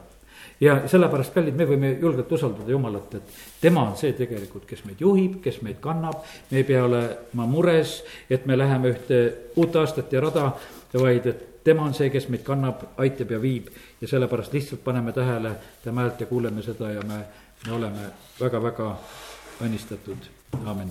ja 0.60 0.76
sellepärast, 0.86 1.32
kallid, 1.34 1.56
me 1.58 1.64
võime 1.66 1.88
julgelt 2.00 2.32
usaldada 2.32 2.70
Jumalat, 2.70 3.14
et 3.18 3.30
tema 3.60 3.82
on 3.82 3.96
see 3.98 4.12
tegelikult, 4.14 4.62
kes 4.66 4.84
meid 4.86 5.00
juhib, 5.00 5.40
kes 5.42 5.62
meid 5.62 5.80
kannab. 5.80 6.22
me 6.50 6.58
ei 6.60 6.64
pea 6.64 6.84
olema 6.84 7.46
mures, 7.46 8.02
et 8.30 8.46
me 8.46 8.58
läheme 8.58 8.92
ühte 8.92 9.22
uut 9.56 9.76
aastat 9.76 10.12
ja 10.12 10.20
rada, 10.20 10.52
vaid 10.94 11.26
et 11.26 11.51
tema 11.64 11.82
on 11.82 11.94
see, 11.94 12.10
kes 12.10 12.28
meid 12.32 12.44
kannab, 12.46 12.86
aitab 13.02 13.30
ja 13.30 13.40
viib 13.42 13.70
ja 14.00 14.08
sellepärast 14.08 14.52
lihtsalt 14.52 14.84
paneme 14.84 15.12
tähele 15.12 15.54
tema 15.84 16.06
häält 16.06 16.20
ja 16.20 16.26
kuuleme 16.26 16.62
seda 16.62 16.90
ja 16.90 17.02
me, 17.06 17.22
me 17.66 17.72
oleme 17.72 18.10
väga-väga 18.40 18.90
õnnistatud, 19.62 20.30
aamen. 20.64 20.90